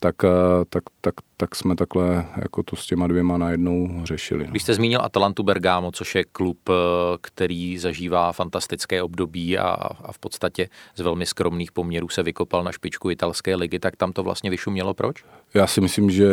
tak, 0.00 0.24
eh, 0.24 0.28
tak, 0.68 0.82
tak, 1.00 1.14
tak 1.36 1.54
jsme 1.54 1.76
takhle 1.76 2.26
jako 2.36 2.62
to 2.62 2.76
s 2.76 2.86
těma 2.86 3.06
dvěma 3.06 3.38
najednou 3.38 4.00
řešili. 4.04 4.46
Když 4.50 4.62
jste 4.62 4.74
zmínil 4.74 5.00
Atalantu 5.02 5.42
Bergamo, 5.42 5.92
což 5.92 6.14
je 6.14 6.24
klub, 6.24 6.58
eh, 6.68 6.72
který 7.20 7.78
zažívá 7.78 8.32
fantastické 8.32 9.02
období 9.02 9.58
a, 9.58 9.68
a 10.04 10.12
v 10.12 10.18
podstatě 10.18 10.68
z 10.96 11.00
velmi 11.00 11.26
skromných 11.26 11.72
poměrů 11.72 12.08
se 12.08 12.22
vykopal 12.22 12.64
na 12.64 12.72
špičku 12.72 13.10
italské 13.10 13.56
ligy, 13.56 13.78
tak 13.78 13.96
tam 13.96 14.12
to 14.12 14.22
vlastně 14.22 14.50
vyšumělo 14.50 14.94
proč? 14.94 15.24
Já 15.54 15.66
si 15.66 15.80
myslím, 15.80 16.10
že 16.10 16.28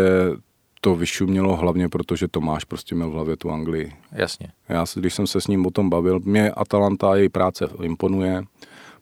to 0.81 0.95
vyšumělo 0.95 1.55
hlavně 1.55 1.89
proto, 1.89 2.15
že 2.15 2.27
Tomáš 2.27 2.63
prostě 2.63 2.95
měl 2.95 3.09
v 3.09 3.13
hlavě 3.13 3.37
tu 3.37 3.51
Anglii. 3.51 3.93
Jasně. 4.11 4.47
Já, 4.69 4.85
když 4.95 5.13
jsem 5.13 5.27
se 5.27 5.41
s 5.41 5.47
ním 5.47 5.65
o 5.65 5.71
tom 5.71 5.89
bavil, 5.89 6.19
mě 6.19 6.51
Atalanta 6.51 7.11
a 7.11 7.15
její 7.15 7.29
práce 7.29 7.69
imponuje 7.83 8.43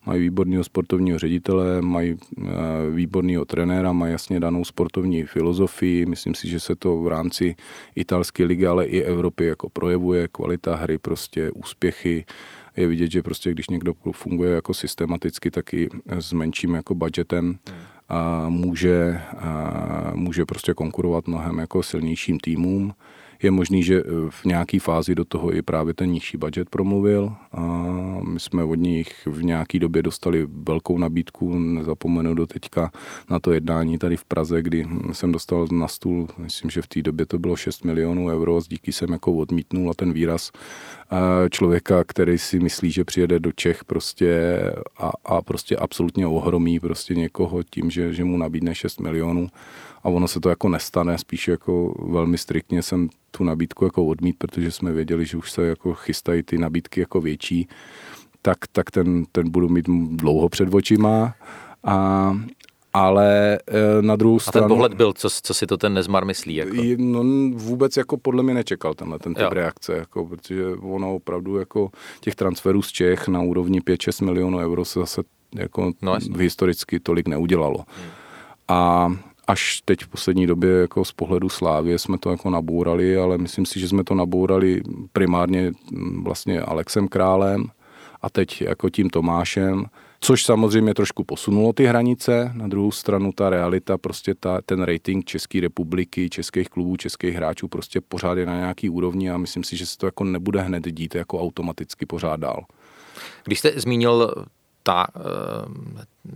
mají 0.06 0.22
výborného 0.22 0.64
sportovního 0.64 1.20
ředitele, 1.20 1.82
mají 1.82 2.16
eh, 2.16 2.52
výborného 2.92 3.46
trenéra, 3.46 3.92
mají 3.92 4.12
jasně 4.12 4.40
danou 4.40 4.66
sportovní 4.66 5.24
filozofii. 5.24 6.06
Myslím 6.06 6.36
si, 6.36 6.50
že 6.50 6.60
se 6.60 6.76
to 6.76 6.98
v 6.98 7.08
rámci 7.08 7.56
italské 7.96 8.46
ligy, 8.46 8.68
ale 8.68 8.86
i 8.86 9.02
Evropy 9.02 9.46
jako 9.46 9.70
projevuje. 9.70 10.28
Kvalita 10.28 10.76
hry, 10.76 10.98
prostě 10.98 11.52
úspěchy. 11.52 12.26
Je 12.78 12.88
vidět, 12.88 13.12
že 13.12 13.24
prostě 13.24 13.52
když 13.52 13.70
někdo 13.70 13.94
funguje 14.12 14.54
jako 14.54 14.74
systematicky, 14.74 15.52
tak 15.52 15.74
i 15.74 15.90
s 16.06 16.34
menším 16.34 16.74
jako 16.74 16.96
budgetem 16.96 17.60
a 18.10 18.50
může, 18.50 19.22
a 19.38 20.12
může 20.16 20.46
prostě 20.46 20.74
konkurovat 20.74 21.28
mnohem 21.28 21.58
jako 21.58 21.84
silnějším 21.84 22.40
týmům 22.40 22.94
je 23.44 23.52
možný, 23.52 23.84
že 23.84 24.00
eh, 24.00 24.04
v 24.30 24.46
nějaké 24.46 24.80
fázi 24.80 25.16
do 25.16 25.26
toho 25.26 25.56
i 25.56 25.62
právě 25.62 25.94
ten 25.94 26.12
nižší 26.12 26.38
budget 26.38 26.70
promluvil. 26.70 27.34
A 27.52 27.64
my 28.28 28.40
jsme 28.40 28.64
od 28.64 28.76
nich 28.76 29.28
v 29.28 29.44
nějaké 29.44 29.80
době 29.80 30.04
dostali 30.04 30.48
velkou 30.50 30.98
nabídku, 30.98 31.60
nezapomenu 31.60 32.34
do 32.34 32.48
teďka 32.48 32.92
na 33.30 33.40
to 33.40 33.52
jednání 33.52 33.98
tady 33.98 34.18
v 34.18 34.26
Praze, 34.26 34.62
kdy 34.62 34.88
jsem 35.12 35.32
dostal 35.32 35.68
na 35.72 35.88
stůl, 35.88 36.28
myslím, 36.38 36.70
že 36.70 36.82
v 36.82 36.88
té 36.88 37.02
době 37.02 37.26
to 37.26 37.40
bylo 37.40 37.56
6 37.56 37.86
milionů 37.86 38.28
euro, 38.28 38.60
díky 38.68 38.92
jsem 38.92 39.12
jako 39.12 39.34
odmítnul 39.34 39.90
a 39.90 39.94
ten 39.94 40.14
výraz 40.14 40.52
člověka, 41.52 42.04
který 42.04 42.38
si 42.38 42.60
myslí, 42.60 42.92
že 42.92 43.04
přijede 43.04 43.40
do 43.40 43.52
Čech 43.52 43.86
prostě 43.86 44.60
a, 44.98 45.12
a 45.26 45.42
prostě 45.42 45.78
absolutně 45.78 46.28
ohromí 46.28 46.80
prostě 46.80 47.16
někoho 47.16 47.64
tím, 47.64 47.92
že, 47.92 48.14
že 48.14 48.24
mu 48.24 48.38
nabídne 48.38 48.76
6 48.76 49.00
milionů 49.00 49.48
a 50.04 50.10
ono 50.10 50.28
se 50.28 50.40
to 50.40 50.50
jako 50.50 50.70
nestane, 50.70 51.18
spíš 51.18 51.48
jako 51.48 52.06
velmi 52.10 52.38
striktně 52.38 52.84
jsem 52.84 53.10
tu 53.32 53.44
nabídku 53.44 53.86
jako 53.86 54.06
odmít, 54.06 54.36
protože 54.38 54.72
jsme 54.72 54.92
věděli, 54.92 55.26
že 55.26 55.38
už 55.38 55.52
se 55.52 55.68
jako 55.68 55.94
chystají 55.94 56.44
ty 56.44 56.58
nabídky 56.58 57.00
jako 57.00 57.22
větší, 57.22 57.68
tak, 58.42 58.58
tak 58.72 58.92
ten, 58.92 59.26
ten 59.32 59.52
budu 59.52 59.70
mít 59.70 59.86
dlouho 60.12 60.50
před 60.50 60.74
očima 60.74 61.34
a, 61.84 62.38
ale 62.94 63.56
e, 63.56 64.02
na 64.02 64.16
druhou 64.16 64.40
stranu... 64.40 64.66
A 64.66 64.68
ten 64.68 64.76
pohled 64.76 64.94
byl, 64.94 65.14
co, 65.14 65.30
co 65.44 65.54
si 65.54 65.68
to 65.68 65.78
ten 65.78 65.94
Nezmar 65.94 66.26
myslí? 66.26 66.56
Jako? 66.56 66.76
No, 66.98 67.24
vůbec 67.54 67.98
jako 67.98 68.18
podle 68.18 68.44
mě 68.44 68.54
nečekal 68.54 68.94
tenhle 68.94 69.20
ten 69.20 69.34
typ 69.34 69.44
jo. 69.44 69.50
reakce, 69.50 69.94
jako, 69.94 70.26
protože 70.26 70.66
ono 70.82 71.16
opravdu 71.16 71.58
jako 71.58 71.90
těch 72.22 72.36
transferů 72.36 72.82
z 72.82 72.92
Čech 72.92 73.28
na 73.28 73.42
úrovni 73.42 73.80
5-6 73.80 74.26
milionů 74.26 74.58
euro 74.58 74.86
se 74.86 75.00
zase 75.00 75.22
jako 75.56 75.92
no, 76.02 76.18
historicky 76.38 77.00
tolik 77.00 77.28
neudělalo. 77.28 77.78
Hmm. 77.78 78.10
A 78.68 79.12
až 79.50 79.82
teď 79.86 80.04
v 80.04 80.08
poslední 80.08 80.48
době 80.48 80.72
jako 80.72 81.06
z 81.06 81.12
pohledu 81.12 81.50
Slávě 81.50 82.00
jsme 82.00 82.18
to 82.18 82.32
jako 82.32 82.50
nabourali, 82.50 83.18
ale 83.18 83.38
myslím 83.38 83.66
si, 83.66 83.80
že 83.80 83.88
jsme 83.88 84.04
to 84.04 84.16
nabourali 84.16 84.82
primárně 85.14 85.72
vlastně 86.24 86.62
Alexem 86.62 87.08
Králem 87.08 87.66
a 88.22 88.30
teď 88.30 88.62
jako 88.62 88.90
tím 88.90 89.10
Tomášem, 89.10 89.86
což 90.20 90.44
samozřejmě 90.44 90.94
trošku 90.94 91.24
posunulo 91.24 91.74
ty 91.74 91.86
hranice. 91.86 92.52
Na 92.54 92.68
druhou 92.68 92.92
stranu 92.92 93.32
ta 93.32 93.50
realita, 93.50 93.98
prostě 93.98 94.36
ta, 94.40 94.62
ten 94.66 94.84
rating 94.84 95.26
České 95.26 95.62
republiky, 95.62 96.30
českých 96.30 96.70
klubů, 96.70 96.98
českých 96.98 97.36
hráčů 97.36 97.68
prostě 97.68 98.02
pořád 98.02 98.38
je 98.38 98.46
na 98.46 98.56
nějaký 98.56 98.90
úrovni 98.90 99.32
a 99.32 99.38
myslím 99.38 99.64
si, 99.64 99.78
že 99.78 99.86
se 99.86 99.98
to 99.98 100.06
jako 100.06 100.24
nebude 100.24 100.62
hned 100.62 100.86
dít 100.92 101.16
jako 101.16 101.42
automaticky 101.42 102.06
pořád 102.06 102.40
dál. 102.40 102.66
Když 103.44 103.60
jste 103.60 103.72
zmínil 103.76 104.34
ta 104.90 105.08
uh, 105.16 105.22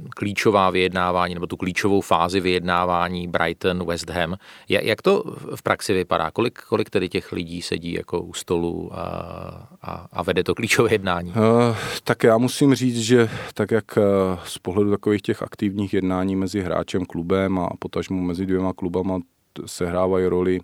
klíčová 0.09 0.69
vyjednávání 0.69 1.33
nebo 1.33 1.47
tu 1.47 1.57
klíčovou 1.57 2.01
fázi 2.01 2.39
vyjednávání 2.39 3.27
Brighton, 3.27 3.85
West 3.85 4.09
Ham. 4.09 4.35
Jak 4.69 5.01
to 5.01 5.23
v 5.55 5.61
praxi 5.63 5.93
vypadá? 5.93 6.31
Kolik, 6.31 6.59
kolik 6.61 6.89
tedy 6.89 7.09
těch 7.09 7.31
lidí 7.31 7.61
sedí 7.61 7.93
jako 7.93 8.21
u 8.21 8.33
stolu 8.33 8.89
a, 8.93 8.99
a, 9.81 10.07
a 10.11 10.23
vede 10.23 10.43
to 10.43 10.55
klíčové 10.55 10.91
jednání? 10.91 11.29
Uh, 11.29 11.75
tak 12.03 12.23
já 12.23 12.37
musím 12.37 12.75
říct, 12.75 12.99
že 12.99 13.29
tak 13.53 13.71
jak 13.71 13.97
uh, 13.97 14.03
z 14.45 14.57
pohledu 14.57 14.91
takových 14.91 15.21
těch 15.21 15.43
aktivních 15.43 15.93
jednání 15.93 16.35
mezi 16.35 16.61
hráčem, 16.61 17.05
klubem 17.05 17.59
a 17.59 17.69
potažmu 17.79 18.21
mezi 18.21 18.45
dvěma 18.45 18.73
klubama 18.73 19.19
sehrávají 19.65 20.27
roli 20.27 20.59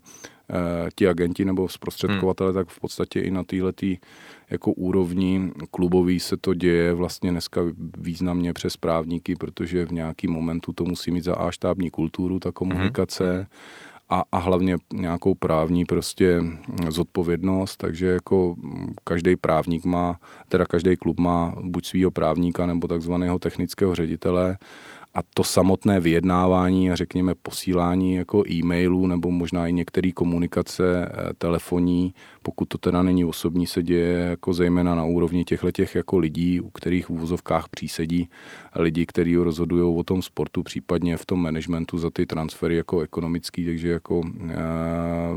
ti 0.95 1.07
agenti 1.07 1.45
nebo 1.45 1.69
zprostředkovatele, 1.69 2.49
hmm. 2.49 2.55
tak 2.55 2.67
v 2.69 2.79
podstatě 2.79 3.19
i 3.19 3.31
na 3.31 3.43
této 3.43 3.71
jako 4.49 4.71
úrovni 4.71 5.51
klubový 5.71 6.19
se 6.19 6.37
to 6.37 6.53
děje 6.53 6.93
vlastně 6.93 7.31
dneska 7.31 7.61
významně 7.97 8.53
přes 8.53 8.77
právníky, 8.77 9.35
protože 9.35 9.85
v 9.85 9.91
nějaký 9.91 10.27
momentu 10.27 10.73
to 10.73 10.83
musí 10.83 11.11
mít 11.11 11.23
za 11.23 11.35
A 11.35 11.51
štábní 11.51 11.89
kulturu, 11.89 12.39
ta 12.39 12.51
komunikace. 12.51 13.23
Mm-hmm 13.23 13.89
a, 14.09 14.23
a 14.31 14.37
hlavně 14.37 14.77
nějakou 14.93 15.35
právní 15.35 15.85
prostě 15.85 16.43
zodpovědnost, 16.89 17.77
takže 17.77 18.05
jako 18.05 18.55
každý 19.03 19.35
právník 19.35 19.85
má, 19.85 20.19
teda 20.47 20.65
každý 20.65 20.97
klub 20.97 21.19
má 21.19 21.55
buď 21.61 21.85
svého 21.85 22.11
právníka 22.11 22.65
nebo 22.65 22.87
takzvaného 22.87 23.39
technického 23.39 23.95
ředitele 23.95 24.57
a 25.13 25.19
to 25.33 25.43
samotné 25.43 25.99
vyjednávání 25.99 26.91
a 26.91 26.95
řekněme 26.95 27.35
posílání 27.35 28.15
jako 28.15 28.43
e-mailů 28.49 29.07
nebo 29.07 29.31
možná 29.31 29.67
i 29.67 29.73
některé 29.73 30.11
komunikace 30.11 31.05
eh, 31.05 31.33
telefonní, 31.37 32.13
pokud 32.43 32.65
to 32.65 32.77
teda 32.77 33.03
není 33.03 33.25
osobní, 33.25 33.67
se 33.67 33.83
děje 33.83 34.17
jako 34.19 34.53
zejména 34.53 34.95
na 34.95 35.05
úrovni 35.05 35.43
těchto 35.45 35.71
těch 35.71 35.95
jako 35.95 36.17
lidí, 36.17 36.61
u 36.61 36.69
kterých 36.69 37.05
v 37.05 37.09
úvozovkách 37.09 37.69
přísedí 37.69 38.29
lidi, 38.75 39.05
kteří 39.05 39.35
rozhodují 39.35 39.97
o 39.97 40.03
tom 40.03 40.21
sportu, 40.21 40.63
případně 40.63 41.17
v 41.17 41.25
tom 41.25 41.41
managementu 41.41 41.97
za 41.97 42.09
ty 42.09 42.25
transfery 42.25 42.75
jako 42.75 43.01
ekonomický, 43.01 43.65
takže 43.65 43.89
jako 43.89 44.19
uh, 44.19 44.25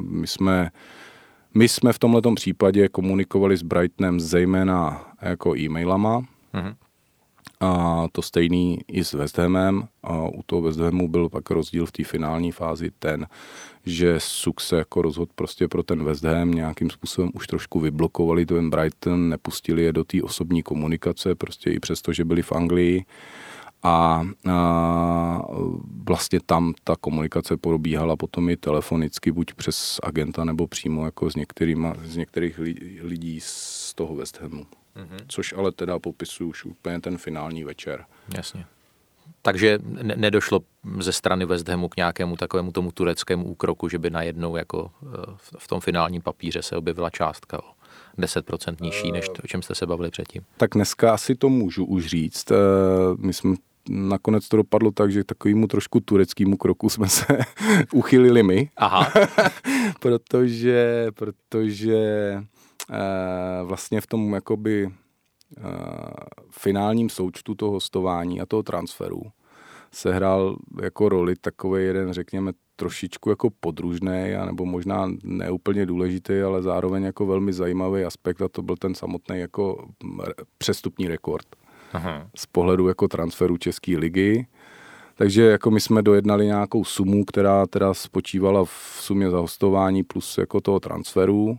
my 0.02 0.26
jsme 0.26 0.70
my 1.54 1.68
jsme 1.68 1.92
v 1.92 1.98
tomto 1.98 2.34
případě 2.34 2.88
komunikovali 2.88 3.56
s 3.56 3.62
Brightonem 3.62 4.20
zejména 4.20 5.04
jako 5.22 5.56
e-mailama, 5.56 6.20
mm-hmm 6.20 6.74
a 7.62 8.06
to 8.12 8.22
stejný 8.22 8.78
i 8.88 9.04
s 9.04 9.12
West 9.12 9.38
Hamem. 9.38 9.88
A 10.02 10.28
u 10.28 10.42
toho 10.46 10.62
West 10.62 10.80
Hamu 10.80 11.08
byl 11.08 11.28
pak 11.28 11.50
rozdíl 11.50 11.86
v 11.86 11.92
té 11.92 12.04
finální 12.04 12.52
fázi 12.52 12.90
ten, 12.98 13.26
že 13.86 14.14
Suk 14.18 14.60
se 14.60 14.76
jako 14.76 15.02
rozhodl 15.02 15.32
prostě 15.34 15.68
pro 15.68 15.82
ten 15.82 16.04
West 16.04 16.24
Ham, 16.24 16.50
nějakým 16.50 16.90
způsobem 16.90 17.30
už 17.34 17.46
trošku 17.46 17.80
vyblokovali 17.80 18.46
ten 18.46 18.70
Brighton, 18.70 19.28
nepustili 19.28 19.82
je 19.82 19.92
do 19.92 20.04
té 20.04 20.22
osobní 20.22 20.62
komunikace, 20.62 21.34
prostě 21.34 21.70
i 21.70 21.80
přesto, 21.80 22.12
že 22.12 22.24
byli 22.24 22.42
v 22.42 22.52
Anglii. 22.52 23.04
A, 23.84 24.26
a 24.50 25.42
vlastně 26.04 26.40
tam 26.46 26.74
ta 26.84 26.96
komunikace 26.96 27.56
probíhala 27.56 28.16
potom 28.16 28.50
i 28.50 28.56
telefonicky, 28.56 29.32
buď 29.32 29.54
přes 29.54 30.00
agenta 30.02 30.44
nebo 30.44 30.66
přímo 30.66 31.04
jako 31.04 31.30
s, 31.30 31.36
některýma, 31.36 31.94
z 32.04 32.16
některých 32.16 32.58
lidí 33.02 33.40
z 33.42 33.94
toho 33.94 34.14
West 34.14 34.40
Hamu 34.40 34.66
mm-hmm. 34.96 35.24
což 35.28 35.54
ale 35.56 35.72
teda 35.72 35.98
popisuju 35.98 36.50
už 36.50 36.64
úplně 36.64 37.00
ten 37.00 37.18
finální 37.18 37.64
večer. 37.64 38.04
Jasně. 38.36 38.66
Takže 39.42 39.78
ne- 39.84 40.16
nedošlo 40.16 40.60
ze 41.00 41.12
strany 41.12 41.44
West 41.44 41.68
Hamu 41.68 41.88
k 41.88 41.96
nějakému 41.96 42.36
takovému 42.36 42.72
tomu 42.72 42.92
tureckému 42.92 43.44
úkroku, 43.44 43.88
že 43.88 43.98
by 43.98 44.10
najednou 44.10 44.56
jako 44.56 44.90
eh, 45.02 45.06
v 45.58 45.68
tom 45.68 45.80
finálním 45.80 46.22
papíře 46.22 46.62
se 46.62 46.76
objevila 46.76 47.10
částka 47.10 47.62
o 47.64 47.72
10% 48.18 48.76
nižší, 48.80 49.12
než 49.12 49.28
to, 49.28 49.42
o 49.44 49.46
čem 49.46 49.62
jste 49.62 49.74
se 49.74 49.86
bavili 49.86 50.10
předtím. 50.10 50.42
Tak 50.56 50.70
dneska 50.74 51.14
asi 51.14 51.34
to 51.34 51.48
můžu 51.48 51.84
už 51.84 52.06
říct. 52.06 52.50
Eh, 52.50 52.56
my 53.18 53.32
jsme 53.32 53.54
nakonec 53.88 54.48
to 54.48 54.56
dopadlo 54.56 54.90
tak, 54.90 55.12
že 55.12 55.24
takovému 55.24 55.66
trošku 55.66 56.00
tureckému 56.00 56.56
kroku 56.56 56.88
jsme 56.88 57.08
se 57.08 57.38
uchylili 57.92 58.42
my. 58.42 58.70
Aha. 58.76 59.12
protože, 60.00 61.06
protože 61.14 61.98
vlastně 63.64 64.00
v 64.00 64.06
tom 64.06 64.34
jakoby 64.34 64.86
eh, 64.86 65.62
finálním 66.50 67.08
součtu 67.08 67.54
toho 67.54 67.72
hostování 67.72 68.40
a 68.40 68.46
toho 68.46 68.62
transferu, 68.62 69.22
sehrál 69.92 70.56
jako 70.82 71.08
roli 71.08 71.34
takový 71.40 71.84
jeden, 71.84 72.12
řekněme, 72.12 72.52
trošičku 72.76 73.30
jako 73.30 73.50
podružný, 73.60 74.32
nebo 74.46 74.66
možná 74.66 75.10
neúplně 75.24 75.86
důležitý, 75.86 76.40
ale 76.40 76.62
zároveň 76.62 77.02
jako 77.02 77.26
velmi 77.26 77.52
zajímavý 77.52 78.04
aspekt 78.04 78.42
a 78.42 78.48
to 78.48 78.62
byl 78.62 78.76
ten 78.76 78.94
samotný 78.94 79.38
jako 79.38 79.88
přestupní 80.58 81.08
rekord. 81.08 81.46
Aha. 81.92 82.28
Z 82.36 82.46
pohledu 82.46 82.88
jako 82.88 83.08
transferu 83.08 83.56
České 83.56 83.98
ligy. 83.98 84.46
Takže 85.14 85.42
jako 85.42 85.70
my 85.70 85.80
jsme 85.80 86.02
dojednali 86.02 86.46
nějakou 86.46 86.84
sumu, 86.84 87.24
která 87.24 87.66
teda 87.66 87.94
spočívala 87.94 88.64
v 88.64 88.96
sumě 89.00 89.30
za 89.30 89.38
hostování 89.38 90.02
plus 90.02 90.38
jako 90.38 90.60
toho 90.60 90.80
transferu. 90.80 91.56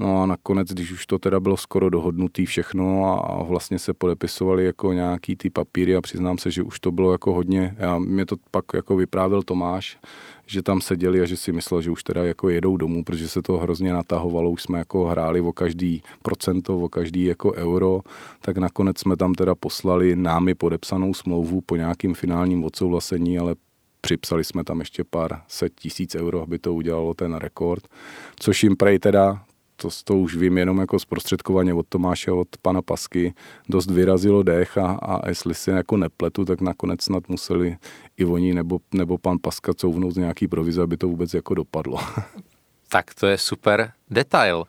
No 0.00 0.22
a 0.22 0.26
nakonec, 0.26 0.68
když 0.68 0.92
už 0.92 1.06
to 1.06 1.18
teda 1.18 1.40
bylo 1.40 1.56
skoro 1.56 1.90
dohodnutý 1.90 2.46
všechno 2.46 3.04
a, 3.04 3.42
vlastně 3.42 3.78
se 3.78 3.94
podepisovali 3.94 4.64
jako 4.64 4.92
nějaký 4.92 5.36
ty 5.36 5.50
papíry 5.50 5.96
a 5.96 6.00
přiznám 6.00 6.38
se, 6.38 6.50
že 6.50 6.62
už 6.62 6.80
to 6.80 6.92
bylo 6.92 7.12
jako 7.12 7.32
hodně, 7.32 7.76
já, 7.78 7.98
mě 7.98 8.26
to 8.26 8.36
pak 8.50 8.64
jako 8.74 8.96
vyprávěl 8.96 9.42
Tomáš, 9.42 9.98
že 10.46 10.62
tam 10.62 10.80
seděli 10.80 11.20
a 11.20 11.24
že 11.24 11.36
si 11.36 11.52
myslel, 11.52 11.82
že 11.82 11.90
už 11.90 12.02
teda 12.02 12.24
jako 12.24 12.48
jedou 12.48 12.76
domů, 12.76 13.04
protože 13.04 13.28
se 13.28 13.42
to 13.42 13.58
hrozně 13.58 13.92
natahovalo, 13.92 14.50
už 14.50 14.62
jsme 14.62 14.78
jako 14.78 15.04
hráli 15.04 15.40
o 15.40 15.52
každý 15.52 16.02
procento, 16.22 16.78
o 16.78 16.88
každý 16.88 17.24
jako 17.24 17.52
euro, 17.52 18.00
tak 18.40 18.58
nakonec 18.58 18.98
jsme 18.98 19.16
tam 19.16 19.34
teda 19.34 19.54
poslali 19.54 20.16
námi 20.16 20.54
podepsanou 20.54 21.14
smlouvu 21.14 21.60
po 21.60 21.76
nějakým 21.76 22.14
finálním 22.14 22.64
odsouhlasení, 22.64 23.38
ale 23.38 23.54
připsali 24.00 24.44
jsme 24.44 24.64
tam 24.64 24.80
ještě 24.80 25.04
pár 25.04 25.42
set 25.48 25.72
tisíc 25.74 26.14
euro, 26.14 26.42
aby 26.42 26.58
to 26.58 26.74
udělalo 26.74 27.14
ten 27.14 27.34
rekord, 27.34 27.88
což 28.36 28.62
jim 28.62 28.76
prej 28.76 28.98
teda 28.98 29.42
to, 29.82 29.88
to 30.04 30.18
už 30.18 30.36
vím 30.36 30.58
jenom 30.58 30.78
jako 30.78 30.98
zprostředkovaně 30.98 31.74
od 31.74 31.86
Tomáše, 31.88 32.30
od 32.30 32.48
pana 32.62 32.82
Pasky, 32.82 33.34
dost 33.68 33.90
vyrazilo 33.90 34.42
dech 34.42 34.78
a, 34.78 34.86
a 34.86 35.28
jestli 35.28 35.54
si 35.54 35.70
jako 35.70 35.96
nepletu, 35.96 36.44
tak 36.44 36.60
nakonec 36.60 37.02
snad 37.02 37.28
museli 37.28 37.76
i 38.16 38.24
oni 38.24 38.54
nebo, 38.54 38.78
nebo 38.94 39.18
pan 39.18 39.38
Paska 39.42 39.74
couvnout 39.74 40.16
nějaký 40.16 40.48
provize, 40.48 40.82
aby 40.82 40.96
to 40.96 41.08
vůbec 41.08 41.34
jako 41.34 41.54
dopadlo. 41.54 41.98
Tak 42.90 43.14
to 43.14 43.26
je 43.26 43.38
super 43.38 43.92
detail. 44.10 44.64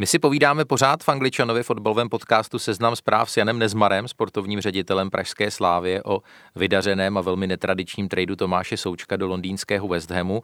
My 0.00 0.06
si 0.06 0.18
povídáme 0.18 0.64
pořád 0.64 1.04
v 1.04 1.08
Angličanovi 1.08 1.62
fotbalovém 1.62 2.08
podcastu 2.08 2.58
Seznam 2.58 2.96
zpráv 2.96 3.30
s 3.30 3.36
Janem 3.36 3.58
Nezmarem, 3.58 4.08
sportovním 4.08 4.60
ředitelem 4.60 5.10
Pražské 5.10 5.50
slávě 5.50 6.02
o 6.02 6.20
vydařeném 6.56 7.18
a 7.18 7.20
velmi 7.20 7.46
netradičním 7.46 8.08
tradu 8.08 8.36
Tomáše 8.36 8.76
Součka 8.76 9.16
do 9.16 9.26
londýnského 9.26 9.88
West 9.88 10.10
Hamu. 10.10 10.42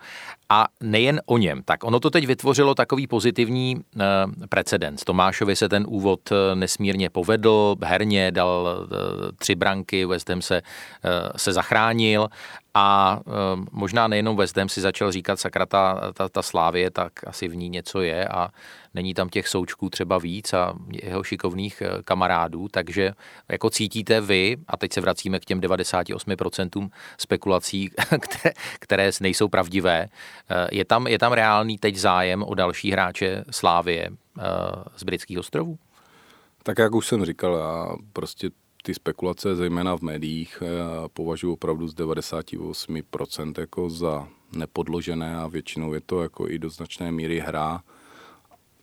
A 0.49 0.67
nejen 0.81 1.21
o 1.27 1.39
něm, 1.39 1.63
tak 1.65 1.85
ono 1.85 2.01
to 2.01 2.11
teď 2.11 2.27
vytvořilo 2.27 2.75
takový 2.75 3.07
pozitivní 3.07 3.77
uh, 3.77 4.03
precedens. 4.49 5.05
Tomášovi 5.05 5.57
se 5.57 5.69
ten 5.69 5.85
úvod 5.89 6.21
eh, 6.33 6.55
nesmírně 6.55 7.11
povedl, 7.11 7.77
herně 7.83 8.31
dal 8.31 8.87
uh, 8.91 8.97
tři 9.39 9.55
branky, 9.55 10.07
West 10.07 10.29
Ham 10.29 10.43
se, 10.43 10.63
uh, 10.63 11.11
se 11.37 11.53
zachránil 11.53 12.29
a 12.75 13.21
uh, 13.27 13.33
možná 13.73 14.09
nejenom 14.09 14.37
West 14.37 14.57
Ham 14.57 14.69
si 14.69 14.81
začal 14.81 15.13
říkat, 15.13 15.41
sakra, 15.41 15.67
ta, 15.67 16.13
ta, 16.13 16.29
ta 16.29 16.43
Slávě, 16.43 16.91
tak 16.91 17.13
asi 17.27 17.49
v 17.49 17.57
ní 17.57 17.69
něco 17.69 18.01
je 18.01 18.29
a 18.29 18.49
není 18.95 19.15
tam 19.15 19.29
těch 19.29 19.49
součků 19.49 19.91
třeba 19.91 20.19
víc 20.19 20.53
a 20.53 20.75
jeho 21.03 21.23
šikovných 21.23 21.83
eh, 21.83 22.03
kamarádů, 22.05 22.69
takže 22.69 23.13
jako 23.49 23.71
cítíte 23.71 24.21
vy, 24.21 24.57
a 24.69 24.77
teď 24.77 24.93
se 24.93 25.01
vracíme 25.01 25.41
k 25.41 25.45
těm 25.45 25.61
98% 25.61 26.91
spekulací, 27.19 27.91
které, 28.21 28.55
které 28.79 29.11
nejsou 29.21 29.49
pravdivé, 29.49 30.09
eh, 30.51 30.69
je 30.73 30.85
tam, 30.85 31.07
je 31.07 31.19
tam 31.19 31.33
reálný 31.33 31.79
teď 31.79 31.97
zájem 31.97 32.43
o 32.43 32.55
další 32.55 32.91
hráče 32.91 33.45
Slávie 33.51 34.11
eh, 34.11 34.43
z 34.97 35.03
britských 35.03 35.39
ostrovů? 35.39 35.79
Tak 36.63 36.79
jak 36.79 36.95
už 36.95 37.07
jsem 37.07 37.25
říkal, 37.25 37.55
já 37.55 37.97
prostě 38.13 38.51
ty 38.87 38.95
spekulace, 38.95 39.57
zejména 39.57 39.97
v 39.97 40.03
médiích, 40.03 40.63
považuji 41.13 41.53
opravdu 41.53 41.89
z 41.89 41.95
98% 41.95 43.61
jako 43.61 43.91
za 43.91 44.29
nepodložené 44.57 45.37
a 45.37 45.47
většinou 45.47 45.95
je 45.95 46.01
to 46.01 46.23
jako 46.23 46.49
i 46.49 46.59
do 46.59 46.71
značné 46.71 47.13
míry 47.13 47.41
hra 47.41 47.83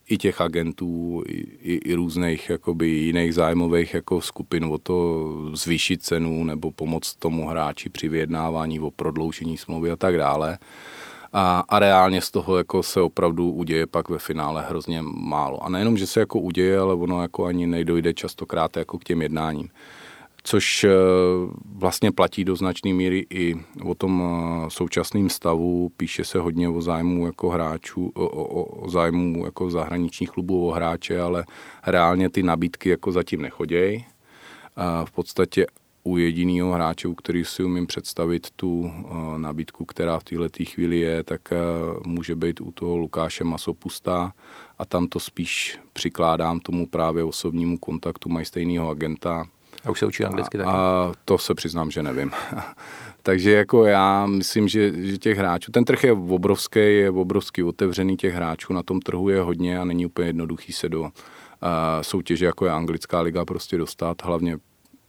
i 0.09 0.17
těch 0.17 0.41
agentů, 0.41 1.23
i, 1.27 1.37
i, 1.61 1.73
i 1.73 1.93
různých 1.93 2.49
jakoby 2.49 2.87
jiných 2.87 3.33
zájmových 3.33 3.93
jako 3.93 4.21
skupin 4.21 4.65
o 4.65 4.77
to 4.77 5.27
zvýšit 5.53 6.03
cenu 6.03 6.43
nebo 6.43 6.71
pomoct 6.71 7.15
tomu 7.15 7.47
hráči 7.47 7.89
při 7.89 8.09
vyjednávání 8.09 8.79
o 8.79 8.91
prodloužení 8.91 9.57
smlouvy 9.57 9.91
a 9.91 9.95
tak 9.95 10.17
dále. 10.17 10.57
A, 11.33 11.63
a 11.69 11.79
reálně 11.79 12.21
z 12.21 12.31
toho 12.31 12.57
jako 12.57 12.83
se 12.83 13.01
opravdu 13.01 13.51
uděje 13.51 13.87
pak 13.87 14.09
ve 14.09 14.19
finále 14.19 14.65
hrozně 14.69 15.01
málo. 15.01 15.63
A 15.63 15.69
nejenom, 15.69 15.97
že 15.97 16.07
se 16.07 16.19
jako 16.19 16.39
uděje, 16.39 16.79
ale 16.79 16.93
ono 16.93 17.21
jako 17.21 17.45
ani 17.45 17.67
nejdojde 17.67 18.13
častokrát 18.13 18.77
jako 18.77 18.97
k 18.97 19.03
těm 19.03 19.21
jednáním 19.21 19.69
což 20.43 20.83
eh, 20.83 20.89
vlastně 21.75 22.11
platí 22.11 22.43
do 22.43 22.55
značné 22.55 22.93
míry 22.93 23.25
i 23.29 23.55
o 23.83 23.95
tom 23.95 24.23
eh, 24.23 24.69
současném 24.69 25.29
stavu. 25.29 25.91
Píše 25.97 26.23
se 26.23 26.39
hodně 26.39 26.69
o 26.69 26.81
zájmu 26.81 27.25
jako 27.25 27.49
hráčů, 27.49 28.11
o, 28.15 28.27
o, 28.27 28.63
o 28.63 28.89
zájmu 28.89 29.45
jako 29.45 29.69
zahraničních 29.69 30.29
klubů 30.29 30.67
o 30.67 30.71
hráče, 30.71 31.21
ale 31.21 31.45
reálně 31.87 32.29
ty 32.29 32.43
nabídky 32.43 32.89
jako 32.89 33.11
zatím 33.11 33.41
nechodějí. 33.41 34.05
V 35.05 35.11
podstatě 35.11 35.67
u 36.03 36.17
jediného 36.17 36.71
hráče, 36.71 37.07
u 37.07 37.15
který 37.15 37.45
si 37.45 37.63
umím 37.63 37.87
představit 37.87 38.47
tu 38.55 38.91
eh, 38.93 39.37
nabídku, 39.37 39.85
která 39.85 40.19
v 40.19 40.23
této 40.23 40.63
chvíli 40.63 40.99
je, 40.99 41.23
tak 41.23 41.41
může 42.05 42.35
být 42.35 42.61
u 42.61 42.71
toho 42.71 42.97
Lukáše 42.97 43.43
Masopusta 43.43 44.33
a 44.77 44.85
tam 44.85 45.07
to 45.07 45.19
spíš 45.19 45.79
přikládám 45.93 46.59
tomu 46.59 46.87
právě 46.87 47.23
osobnímu 47.23 47.77
kontaktu, 47.77 48.29
mají 48.29 48.45
stejného 48.45 48.89
agenta, 48.89 49.45
a 49.85 49.89
už 49.89 49.99
se 49.99 50.05
učí 50.05 50.23
anglicky 50.23 50.57
taky? 50.57 50.69
A 50.69 51.11
to 51.25 51.37
se 51.37 51.53
přiznám, 51.55 51.91
že 51.91 52.03
nevím. 52.03 52.31
Takže 53.23 53.51
jako 53.51 53.85
já 53.85 54.25
myslím, 54.25 54.67
že, 54.67 55.07
že 55.07 55.17
těch 55.17 55.37
hráčů, 55.37 55.71
ten 55.71 55.85
trh 55.85 56.03
je 56.03 56.11
obrovský, 56.11 56.79
je 56.79 57.11
obrovský 57.11 57.63
otevřený 57.63 58.17
těch 58.17 58.33
hráčů, 58.33 58.73
na 58.73 58.83
tom 58.83 58.99
trhu 58.99 59.29
je 59.29 59.41
hodně 59.41 59.79
a 59.79 59.85
není 59.85 60.05
úplně 60.05 60.27
jednoduchý 60.27 60.73
se 60.73 60.89
do 60.89 61.01
uh, 61.01 61.09
soutěže, 62.01 62.45
jako 62.45 62.65
je 62.65 62.71
anglická 62.71 63.21
liga, 63.21 63.45
prostě 63.45 63.77
dostat, 63.77 64.23
hlavně 64.23 64.57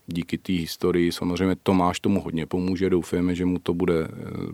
díky 0.06 0.38
té 0.38 0.52
historii. 0.52 1.12
Samozřejmě 1.12 1.56
Tomáš 1.62 2.00
tomu 2.00 2.20
hodně 2.20 2.46
pomůže, 2.46 2.90
doufáme, 2.90 3.34
že 3.34 3.44
mu 3.44 3.58
to 3.58 3.74
bude 3.74 3.94
eh, 4.04 4.08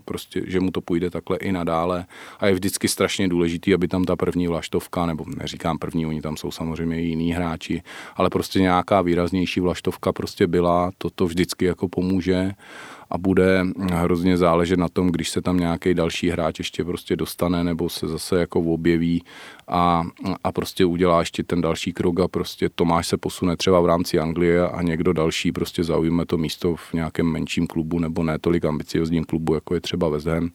prostě, 0.05 0.41
že 0.47 0.59
mu 0.59 0.71
to 0.71 0.81
půjde 0.81 1.09
takhle 1.09 1.37
i 1.37 1.51
nadále. 1.51 2.05
A 2.39 2.47
je 2.47 2.53
vždycky 2.53 2.87
strašně 2.87 3.27
důležitý, 3.27 3.73
aby 3.73 3.87
tam 3.87 4.03
ta 4.03 4.15
první 4.15 4.47
vlaštovka, 4.47 5.05
nebo 5.05 5.25
neříkám 5.37 5.77
první, 5.77 6.05
oni 6.05 6.21
tam 6.21 6.37
jsou 6.37 6.51
samozřejmě 6.51 7.01
i 7.01 7.05
jiní 7.05 7.31
hráči, 7.31 7.83
ale 8.15 8.29
prostě 8.29 8.59
nějaká 8.59 9.01
výraznější 9.01 9.59
vlaštovka 9.59 10.13
prostě 10.13 10.47
byla, 10.47 10.91
to 10.97 11.09
to 11.09 11.25
vždycky 11.25 11.65
jako 11.65 11.87
pomůže 11.87 12.51
a 13.09 13.17
bude 13.17 13.65
hrozně 13.91 14.37
záležet 14.37 14.79
na 14.79 14.89
tom, 14.89 15.11
když 15.11 15.29
se 15.29 15.41
tam 15.41 15.57
nějaký 15.57 15.93
další 15.93 16.29
hráč 16.29 16.59
ještě 16.59 16.83
prostě 16.83 17.15
dostane 17.15 17.63
nebo 17.63 17.89
se 17.89 18.07
zase 18.07 18.39
jako 18.39 18.59
objeví 18.59 19.23
a, 19.67 20.03
a 20.43 20.51
prostě 20.51 20.85
udělá 20.85 21.19
ještě 21.19 21.43
ten 21.43 21.61
další 21.61 21.93
krok 21.93 22.19
a 22.19 22.27
prostě 22.27 22.69
Tomáš 22.69 23.07
se 23.07 23.17
posune 23.17 23.57
třeba 23.57 23.79
v 23.79 23.85
rámci 23.85 24.19
Anglie 24.19 24.67
a 24.67 24.81
někdo 24.81 25.13
další 25.13 25.51
prostě 25.51 25.83
zaujme 25.83 26.25
to 26.25 26.37
místo 26.37 26.75
v 26.75 26.93
nějakém 26.93 27.25
menším 27.25 27.67
klubu 27.67 27.99
nebo 27.99 28.23
ne 28.23 28.39
tolik 28.39 28.65
ambiciozním 28.65 29.23
klubu, 29.23 29.53
jako 29.53 29.75
je 29.75 29.81
třeba 29.81 30.09
West 30.09 30.27
Ham 30.27 30.49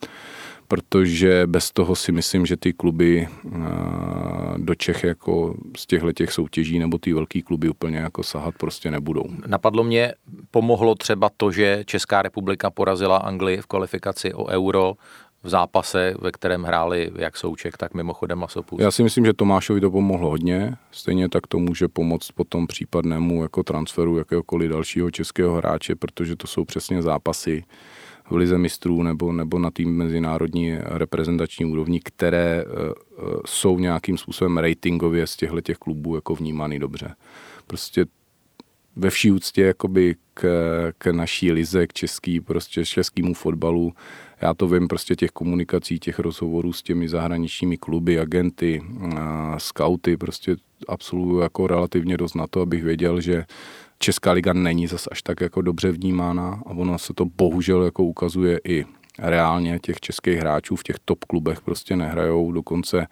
protože 0.68 1.46
bez 1.46 1.70
toho 1.70 1.96
si 1.96 2.12
myslím, 2.12 2.46
že 2.46 2.56
ty 2.56 2.72
kluby 2.72 3.28
eh, 3.28 3.58
do 4.56 4.74
Čech 4.74 5.04
jako 5.04 5.54
z 5.76 5.86
těchto 5.86 6.12
těch 6.12 6.32
soutěží 6.32 6.78
nebo 6.78 6.98
ty 6.98 7.12
velký 7.12 7.42
kluby 7.42 7.68
úplně 7.68 7.98
jako 7.98 8.22
sahat 8.22 8.54
prostě 8.58 8.90
nebudou. 8.90 9.24
Napadlo 9.46 9.84
mě, 9.84 10.14
pomohlo 10.50 10.94
třeba 10.94 11.30
to, 11.36 11.50
že 11.50 11.82
Česká 11.86 12.22
republika 12.22 12.70
porazila 12.70 13.16
Anglii 13.16 13.60
v 13.60 13.66
kvalifikaci 13.66 14.34
o 14.34 14.46
euro, 14.46 14.94
v 15.44 15.48
zápase, 15.48 16.14
ve 16.20 16.32
kterém 16.32 16.62
hráli 16.62 17.10
jak 17.16 17.36
Souček, 17.36 17.76
tak 17.76 17.94
mimochodem 17.94 18.38
Masopus. 18.38 18.80
Já 18.80 18.90
si 18.90 19.02
myslím, 19.02 19.24
že 19.24 19.32
Tomášovi 19.32 19.80
to 19.80 19.90
pomohlo 19.90 20.30
hodně. 20.30 20.76
Stejně 20.90 21.28
tak 21.28 21.46
to 21.46 21.58
může 21.58 21.88
pomoct 21.88 22.30
potom 22.30 22.66
případnému 22.66 23.42
jako 23.42 23.62
transferu 23.62 24.18
jakéhokoliv 24.18 24.70
dalšího 24.70 25.10
českého 25.10 25.56
hráče, 25.56 25.94
protože 25.94 26.36
to 26.36 26.46
jsou 26.46 26.64
přesně 26.64 27.02
zápasy, 27.02 27.64
v 28.30 28.36
lize 28.36 28.58
mistrů 28.58 29.02
nebo, 29.02 29.32
nebo 29.32 29.58
na 29.58 29.70
tým 29.70 29.96
mezinárodní 29.96 30.76
reprezentační 30.80 31.64
úrovni, 31.66 32.00
které 32.00 32.64
uh, 32.64 32.72
jsou 33.46 33.78
nějakým 33.78 34.18
způsobem 34.18 34.58
ratingově 34.58 35.26
z 35.26 35.36
těchto 35.36 35.60
těch 35.60 35.78
klubů 35.78 36.14
jako 36.14 36.34
vnímány 36.34 36.78
dobře. 36.78 37.14
Prostě 37.66 38.06
ve 38.96 39.10
vší 39.10 39.30
úctě 39.30 39.62
jakoby 39.62 40.16
k, 40.34 40.42
k 40.98 41.12
naší 41.12 41.52
lize, 41.52 41.86
k 41.86 41.92
český, 41.92 42.40
prostě 42.40 42.84
českému 42.84 43.34
fotbalu. 43.34 43.92
Já 44.44 44.54
to 44.54 44.68
vím 44.68 44.88
prostě 44.88 45.16
těch 45.16 45.30
komunikací, 45.30 45.98
těch 45.98 46.18
rozhovorů 46.18 46.72
s 46.72 46.82
těmi 46.82 47.08
zahraničními 47.08 47.76
kluby, 47.76 48.20
agenty, 48.20 48.82
a 49.16 49.58
scouty, 49.58 50.16
prostě 50.16 50.56
absolvuju 50.88 51.40
jako 51.40 51.66
relativně 51.66 52.16
dost 52.16 52.34
na 52.34 52.46
to, 52.46 52.60
abych 52.60 52.84
věděl, 52.84 53.20
že 53.20 53.44
Česká 53.98 54.32
liga 54.32 54.52
není 54.52 54.86
zas 54.86 55.08
až 55.10 55.22
tak 55.22 55.40
jako 55.40 55.62
dobře 55.62 55.92
vnímána 55.92 56.62
a 56.66 56.70
ono 56.70 56.98
se 56.98 57.14
to 57.14 57.24
bohužel 57.24 57.82
jako 57.82 58.04
ukazuje 58.04 58.60
i 58.64 58.84
reálně 59.18 59.78
těch 59.82 60.00
českých 60.00 60.38
hráčů 60.38 60.76
v 60.76 60.82
těch 60.82 60.96
top 61.04 61.24
klubech 61.24 61.60
prostě 61.60 61.96
nehrajou, 61.96 62.52
dokonce 62.52 63.06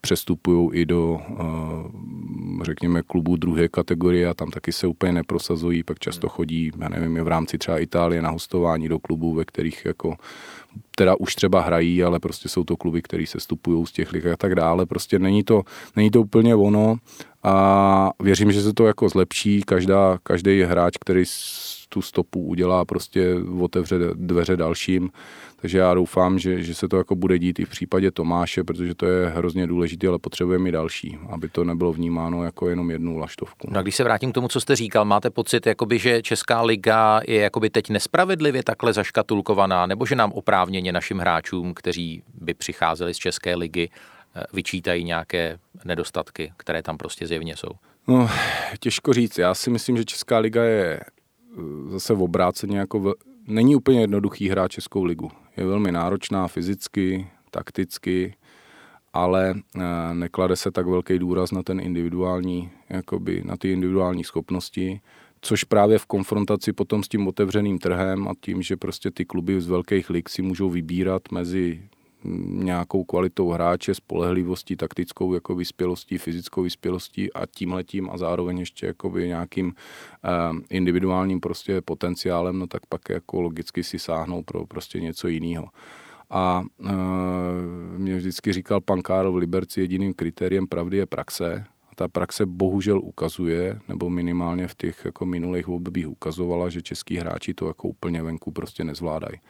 přestupují 0.00 0.70
i 0.72 0.86
do, 0.86 1.20
řekněme, 2.62 3.02
klubů 3.02 3.36
druhé 3.36 3.68
kategorie 3.68 4.28
a 4.28 4.34
tam 4.34 4.50
taky 4.50 4.72
se 4.72 4.86
úplně 4.86 5.12
neprosazují, 5.12 5.82
pak 5.82 5.98
často 5.98 6.28
chodí, 6.28 6.70
já 6.78 6.88
nevím, 6.88 7.24
v 7.24 7.28
rámci 7.28 7.58
třeba 7.58 7.78
Itálie 7.78 8.22
na 8.22 8.30
hostování 8.30 8.88
do 8.88 8.98
klubů, 8.98 9.34
ve 9.34 9.44
kterých 9.44 9.84
jako 9.84 10.16
teda 10.96 11.14
už 11.18 11.34
třeba 11.34 11.60
hrají, 11.60 12.04
ale 12.04 12.20
prostě 12.20 12.48
jsou 12.48 12.64
to 12.64 12.76
kluby, 12.76 13.02
které 13.02 13.26
se 13.26 13.40
stupují 13.40 13.86
z 13.86 13.92
těch 13.92 14.12
lig 14.12 14.26
a 14.26 14.36
tak 14.36 14.54
dále. 14.54 14.86
Prostě 14.86 15.18
není 15.18 15.44
to, 15.44 15.62
není 15.96 16.10
to 16.10 16.20
úplně 16.20 16.54
ono 16.54 16.96
a 17.42 18.10
věřím, 18.22 18.52
že 18.52 18.62
se 18.62 18.72
to 18.72 18.86
jako 18.86 19.08
zlepší. 19.08 19.62
Každá, 19.62 20.18
každý 20.22 20.62
hráč, 20.62 20.96
který 21.00 21.24
tu 21.94 22.02
stopu 22.02 22.40
udělá, 22.40 22.84
prostě 22.84 23.34
otevře 23.60 23.98
dveře 24.14 24.56
dalším. 24.56 25.10
Takže 25.56 25.78
já 25.78 25.94
doufám, 25.94 26.38
že, 26.38 26.62
že 26.62 26.74
se 26.74 26.88
to 26.88 26.96
jako 26.96 27.14
bude 27.14 27.38
dít 27.38 27.58
i 27.58 27.64
v 27.64 27.68
případě 27.68 28.10
Tomáše, 28.10 28.64
protože 28.64 28.94
to 28.94 29.06
je 29.06 29.28
hrozně 29.28 29.66
důležité, 29.66 30.08
ale 30.08 30.18
potřebujeme 30.18 30.68
i 30.68 30.72
další, 30.72 31.18
aby 31.30 31.48
to 31.48 31.64
nebylo 31.64 31.92
vnímáno 31.92 32.44
jako 32.44 32.68
jenom 32.68 32.90
jednu 32.90 33.18
laštovku. 33.18 33.68
No 33.70 33.78
a 33.78 33.82
když 33.82 33.96
se 33.96 34.04
vrátím 34.04 34.30
k 34.32 34.34
tomu, 34.34 34.48
co 34.48 34.60
jste 34.60 34.76
říkal, 34.76 35.04
máte 35.04 35.30
pocit, 35.30 35.66
jakoby, 35.66 35.98
že 35.98 36.22
Česká 36.22 36.62
liga 36.62 37.20
je 37.28 37.40
jakoby 37.40 37.70
teď 37.70 37.90
nespravedlivě 37.90 38.62
takhle 38.62 38.92
zaškatulkovaná, 38.92 39.86
nebo 39.86 40.06
že 40.06 40.16
nám 40.16 40.32
oprávněně 40.32 40.92
našim 40.92 41.18
hráčům, 41.18 41.74
kteří 41.74 42.22
by 42.40 42.54
přicházeli 42.54 43.14
z 43.14 43.16
České 43.16 43.54
ligy, 43.54 43.88
eh, 44.36 44.42
vyčítají 44.52 45.04
nějaké 45.04 45.58
nedostatky, 45.84 46.52
které 46.56 46.82
tam 46.82 46.98
prostě 46.98 47.26
zjevně 47.26 47.56
jsou? 47.56 47.70
No, 48.08 48.30
těžko 48.80 49.12
říct. 49.12 49.38
Já 49.38 49.54
si 49.54 49.70
myslím, 49.70 49.96
že 49.96 50.04
Česká 50.04 50.38
liga 50.38 50.64
je 50.64 51.00
zase 51.88 52.14
v 52.14 52.22
obráceně 52.22 52.78
jako 52.78 53.00
v, 53.00 53.14
není 53.46 53.76
úplně 53.76 54.00
jednoduchý 54.00 54.48
hrát 54.48 54.70
Českou 54.70 55.04
ligu. 55.04 55.30
Je 55.56 55.66
velmi 55.66 55.92
náročná 55.92 56.48
fyzicky, 56.48 57.26
takticky, 57.50 58.34
ale 59.12 59.54
eh, 59.54 60.14
neklade 60.14 60.56
se 60.56 60.70
tak 60.70 60.86
velký 60.86 61.18
důraz 61.18 61.52
na 61.52 61.62
ten 61.62 61.80
individuální, 61.80 62.70
jakoby 62.88 63.42
na 63.44 63.56
ty 63.56 63.72
individuální 63.72 64.24
schopnosti, 64.24 65.00
což 65.40 65.64
právě 65.64 65.98
v 65.98 66.06
konfrontaci 66.06 66.72
potom 66.72 67.02
s 67.02 67.08
tím 67.08 67.28
otevřeným 67.28 67.78
trhem 67.78 68.28
a 68.28 68.32
tím, 68.40 68.62
že 68.62 68.76
prostě 68.76 69.10
ty 69.10 69.24
kluby 69.24 69.60
z 69.60 69.68
velkých 69.68 70.10
lig 70.10 70.28
si 70.28 70.42
můžou 70.42 70.70
vybírat 70.70 71.22
mezi 71.32 71.88
nějakou 72.48 73.04
kvalitou 73.04 73.50
hráče, 73.50 73.94
spolehlivostí, 73.94 74.76
taktickou 74.76 75.34
jako 75.34 75.54
vyspělostí, 75.54 76.18
fyzickou 76.18 76.62
vyspělostí 76.62 77.32
a 77.32 77.46
tímhletím 77.46 78.10
a 78.10 78.18
zároveň 78.18 78.58
ještě 78.58 78.86
jakoby 78.86 79.28
nějakým 79.28 79.66
uh, 79.66 80.58
individuálním 80.70 81.40
prostě 81.40 81.80
potenciálem, 81.80 82.58
no 82.58 82.66
tak 82.66 82.86
pak 82.88 83.00
jako 83.08 83.40
logicky 83.40 83.84
si 83.84 83.98
sáhnou 83.98 84.42
pro 84.42 84.66
prostě 84.66 85.00
něco 85.00 85.28
jiného. 85.28 85.66
A 86.30 86.62
uh, 86.78 86.88
mě 87.96 88.16
vždycky 88.16 88.52
říkal 88.52 88.80
pan 88.80 89.02
Karl 89.02 89.32
v 89.32 89.36
Liberci, 89.36 89.80
jediným 89.80 90.14
kritériem 90.14 90.66
pravdy 90.66 90.96
je 90.96 91.06
praxe 91.06 91.64
ta 91.94 92.08
praxe 92.08 92.46
bohužel 92.46 92.98
ukazuje, 92.98 93.80
nebo 93.88 94.10
minimálně 94.10 94.68
v 94.68 94.74
těch 94.74 95.04
jako 95.04 95.26
minulých 95.26 95.68
obdobích 95.68 96.08
ukazovala, 96.08 96.68
že 96.68 96.82
český 96.82 97.16
hráči 97.16 97.54
to 97.54 97.66
jako 97.66 97.88
úplně 97.88 98.22
venku 98.22 98.50
prostě 98.50 98.84
nezvládají. 98.84 99.40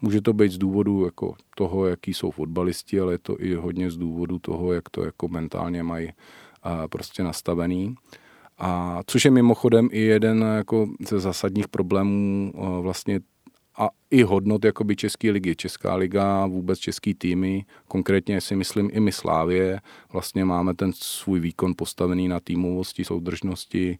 Může 0.00 0.20
to 0.20 0.32
být 0.32 0.52
z 0.52 0.58
důvodu 0.58 1.04
jako 1.04 1.34
toho, 1.56 1.86
jaký 1.86 2.14
jsou 2.14 2.30
fotbalisti, 2.30 3.00
ale 3.00 3.14
je 3.14 3.18
to 3.18 3.40
i 3.40 3.54
hodně 3.54 3.90
z 3.90 3.96
důvodu 3.96 4.38
toho, 4.38 4.72
jak 4.72 4.88
to 4.88 5.04
jako 5.04 5.28
mentálně 5.28 5.82
mají 5.82 6.12
prostě 6.90 7.22
nastavený. 7.22 7.94
A 8.58 9.00
což 9.06 9.24
je 9.24 9.30
mimochodem 9.30 9.88
i 9.92 10.00
jeden 10.00 10.44
jako 10.56 10.88
ze 11.08 11.20
zásadních 11.20 11.68
problémů 11.68 12.52
vlastně 12.80 13.20
a 13.80 13.88
i 14.10 14.22
hodnot 14.22 14.64
jakoby 14.64 14.96
České 14.96 15.30
ligy. 15.30 15.56
Česká 15.56 15.94
liga, 15.94 16.46
vůbec 16.46 16.78
český 16.78 17.14
týmy, 17.14 17.64
konkrétně 17.88 18.40
si 18.40 18.56
myslím 18.56 18.90
i 18.92 19.00
my 19.00 19.12
Slávě, 19.12 19.80
vlastně 20.12 20.44
máme 20.44 20.74
ten 20.74 20.92
svůj 20.94 21.40
výkon 21.40 21.74
postavený 21.76 22.28
na 22.28 22.40
týmovosti, 22.40 23.04
soudržnosti, 23.04 23.98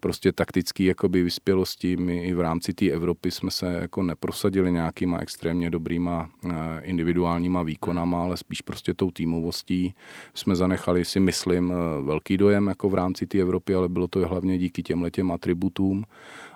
prostě 0.00 0.32
taktický 0.32 0.84
jakoby 0.84 1.22
vyspělosti. 1.22 1.96
My 1.96 2.24
i 2.24 2.34
v 2.34 2.40
rámci 2.40 2.74
té 2.74 2.86
Evropy 2.90 3.30
jsme 3.30 3.50
se 3.50 3.72
jako 3.72 4.02
neprosadili 4.02 4.72
nějakýma 4.72 5.18
extrémně 5.18 5.70
dobrýma 5.70 6.30
eh, 6.44 6.50
individuálníma 6.82 7.62
výkonama, 7.62 8.22
ale 8.22 8.36
spíš 8.36 8.60
prostě 8.60 8.94
tou 8.94 9.10
týmovostí 9.10 9.94
jsme 10.34 10.56
zanechali 10.56 11.04
si 11.04 11.20
myslím 11.20 11.72
eh, 11.72 12.02
velký 12.02 12.36
dojem 12.36 12.66
jako 12.66 12.88
v 12.88 12.94
rámci 12.94 13.26
té 13.26 13.38
Evropy, 13.38 13.74
ale 13.74 13.88
bylo 13.88 14.08
to 14.08 14.28
hlavně 14.28 14.58
díky 14.58 14.82
těm 14.82 15.02
letěm 15.02 15.32
atributům 15.32 16.04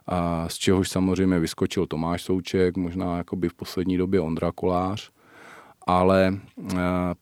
a 0.06 0.48
z 0.48 0.54
čehož 0.54 0.88
samozřejmě 0.88 1.38
vyskočil 1.38 1.86
Tomáš 1.86 2.22
Souček, 2.22 2.76
možná 2.76 3.16
jakoby 3.16 3.48
v 3.48 3.54
poslední 3.54 3.96
době 3.96 4.20
Ondra 4.20 4.52
Kolář, 4.52 5.12
ale 5.86 6.26
e, 6.28 6.76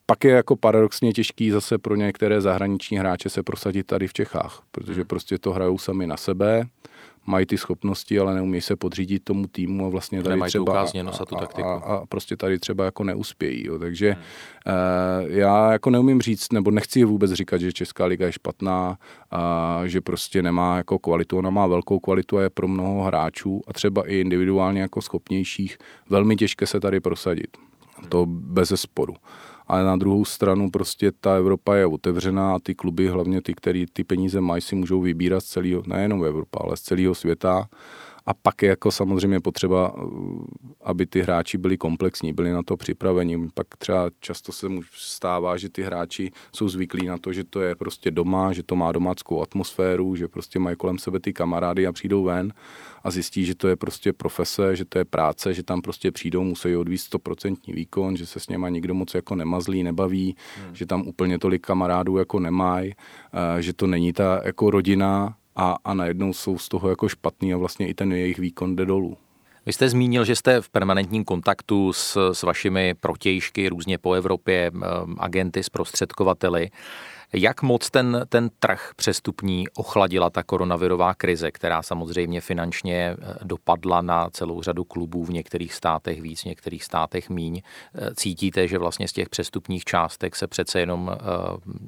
pak 0.06 0.24
je 0.24 0.30
jako 0.30 0.56
paradoxně 0.56 1.12
těžký 1.12 1.50
zase 1.50 1.78
pro 1.78 1.96
některé 1.96 2.40
zahraniční 2.40 2.98
hráče 2.98 3.28
se 3.28 3.42
prosadit 3.42 3.86
tady 3.86 4.08
v 4.08 4.12
Čechách, 4.12 4.62
protože 4.70 5.04
prostě 5.04 5.38
to 5.38 5.52
hrajou 5.52 5.78
sami 5.78 6.06
na 6.06 6.16
sebe, 6.16 6.66
mají 7.26 7.46
ty 7.46 7.58
schopnosti, 7.58 8.18
ale 8.18 8.34
neumí 8.34 8.60
se 8.60 8.76
podřídit 8.76 9.24
tomu 9.24 9.46
týmu 9.46 9.86
a 9.86 9.88
vlastně 9.88 10.22
tady 10.22 10.40
třeba 10.40 10.82
a, 10.82 10.86
tu 11.26 11.36
taktiku. 11.36 11.68
A, 11.68 11.74
a, 11.74 11.94
a 11.96 12.06
prostě 12.06 12.36
tady 12.36 12.58
třeba 12.58 12.84
jako 12.84 13.04
neuspějí. 13.04 13.66
Jo. 13.66 13.78
Takže 13.78 14.10
hmm. 14.12 14.22
uh, 15.24 15.30
já 15.36 15.72
jako 15.72 15.90
neumím 15.90 16.20
říct, 16.20 16.52
nebo 16.52 16.70
nechci 16.70 17.04
vůbec 17.04 17.32
říkat, 17.32 17.60
že 17.60 17.72
Česká 17.72 18.04
liga 18.04 18.26
je 18.26 18.32
špatná, 18.32 18.98
a 19.30 19.82
že 19.84 20.00
prostě 20.00 20.42
nemá 20.42 20.76
jako 20.76 20.98
kvalitu. 20.98 21.38
Ona 21.38 21.50
má 21.50 21.66
velkou 21.66 21.98
kvalitu 21.98 22.38
a 22.38 22.42
je 22.42 22.50
pro 22.50 22.68
mnoho 22.68 23.02
hráčů 23.02 23.62
a 23.66 23.72
třeba 23.72 24.08
i 24.08 24.14
individuálně 24.14 24.80
jako 24.80 25.02
schopnějších 25.02 25.78
velmi 26.10 26.36
těžké 26.36 26.66
se 26.66 26.80
tady 26.80 27.00
prosadit. 27.00 27.69
To 28.08 28.26
bez 28.26 28.72
sporu 28.76 29.14
ale 29.70 29.84
na 29.84 29.96
druhou 29.96 30.24
stranu 30.24 30.70
prostě 30.70 31.12
ta 31.20 31.34
Evropa 31.34 31.76
je 31.76 31.86
otevřená 31.86 32.54
a 32.54 32.58
ty 32.58 32.74
kluby, 32.74 33.08
hlavně 33.08 33.42
ty, 33.42 33.54
který 33.54 33.86
ty 33.92 34.04
peníze 34.04 34.40
mají, 34.40 34.62
si 34.62 34.76
můžou 34.76 35.00
vybírat 35.00 35.40
z 35.40 35.46
celého, 35.46 35.82
nejenom 35.86 36.24
Evropa, 36.24 36.58
ale 36.64 36.76
z 36.76 36.80
celého 36.80 37.14
světa 37.14 37.68
a 38.26 38.34
pak 38.34 38.62
je 38.62 38.68
jako 38.68 38.90
samozřejmě 38.90 39.40
potřeba, 39.40 39.94
aby 40.84 41.06
ty 41.06 41.20
hráči 41.20 41.58
byli 41.58 41.76
komplexní, 41.76 42.32
byli 42.32 42.50
na 42.52 42.62
to 42.62 42.76
připraveni. 42.76 43.48
Pak 43.54 43.66
třeba 43.78 44.10
často 44.20 44.52
se 44.52 44.68
mu 44.68 44.80
stává, 44.92 45.56
že 45.56 45.68
ty 45.68 45.82
hráči 45.82 46.30
jsou 46.56 46.68
zvyklí 46.68 47.06
na 47.06 47.18
to, 47.18 47.32
že 47.32 47.44
to 47.44 47.60
je 47.60 47.74
prostě 47.74 48.10
doma, 48.10 48.52
že 48.52 48.62
to 48.62 48.76
má 48.76 48.92
domáckou 48.92 49.42
atmosféru, 49.42 50.16
že 50.16 50.28
prostě 50.28 50.58
mají 50.58 50.76
kolem 50.76 50.98
sebe 50.98 51.20
ty 51.20 51.32
kamarády 51.32 51.86
a 51.86 51.92
přijdou 51.92 52.24
ven 52.24 52.52
a 53.04 53.10
zjistí, 53.10 53.44
že 53.44 53.54
to 53.54 53.68
je 53.68 53.76
prostě 53.76 54.12
profese, 54.12 54.76
že 54.76 54.84
to 54.84 54.98
je 54.98 55.04
práce, 55.04 55.54
že 55.54 55.62
tam 55.62 55.82
prostě 55.82 56.10
přijdou, 56.10 56.44
musí 56.44 56.76
odvíct 56.76 57.14
100% 57.14 57.74
výkon, 57.74 58.16
že 58.16 58.26
se 58.26 58.40
s 58.40 58.48
něma 58.48 58.68
nikdo 58.68 58.94
moc 58.94 59.14
jako 59.14 59.34
nemazlí, 59.34 59.82
nebaví, 59.82 60.36
hmm. 60.64 60.74
že 60.74 60.86
tam 60.86 61.08
úplně 61.08 61.38
tolik 61.38 61.66
kamarádů 61.66 62.16
jako 62.16 62.40
nemají, 62.40 62.92
eh, 63.32 63.62
že 63.62 63.72
to 63.72 63.86
není 63.86 64.12
ta 64.12 64.40
jako 64.44 64.70
rodina, 64.70 65.36
a, 65.56 65.76
a 65.84 65.94
najednou 65.94 66.32
jsou 66.32 66.58
z 66.58 66.68
toho 66.68 66.88
jako 66.88 67.08
špatný 67.08 67.54
a 67.54 67.56
vlastně 67.56 67.88
i 67.88 67.94
ten 67.94 68.12
jejich 68.12 68.38
výkon 68.38 68.76
jde 68.76 68.86
dolů. 68.86 69.16
Vy 69.66 69.72
jste 69.72 69.88
zmínil, 69.88 70.24
že 70.24 70.36
jste 70.36 70.60
v 70.60 70.68
permanentním 70.68 71.24
kontaktu 71.24 71.92
s, 71.92 72.32
s 72.32 72.42
vašimi 72.42 72.94
protějšky 73.00 73.68
různě 73.68 73.98
po 73.98 74.14
Evropě, 74.14 74.70
agenty, 75.18 75.62
zprostředkovateli. 75.62 76.70
Jak 77.32 77.62
moc 77.62 77.90
ten, 77.90 78.26
ten 78.28 78.50
trh 78.58 78.90
přestupní 78.96 79.68
ochladila 79.68 80.30
ta 80.30 80.42
koronavirová 80.42 81.14
krize, 81.14 81.50
která 81.50 81.82
samozřejmě 81.82 82.40
finančně 82.40 83.16
eh, 83.18 83.34
dopadla 83.42 84.02
na 84.02 84.30
celou 84.30 84.62
řadu 84.62 84.84
klubů 84.84 85.24
v 85.24 85.30
některých 85.30 85.74
státech 85.74 86.22
víc, 86.22 86.42
v 86.42 86.44
některých 86.44 86.84
státech 86.84 87.30
míň. 87.30 87.62
Eh, 87.94 88.14
cítíte, 88.14 88.68
že 88.68 88.78
vlastně 88.78 89.08
z 89.08 89.12
těch 89.12 89.28
přestupních 89.28 89.84
částek 89.84 90.36
se 90.36 90.46
přece 90.46 90.80
jenom 90.80 91.10
eh, 91.12 91.16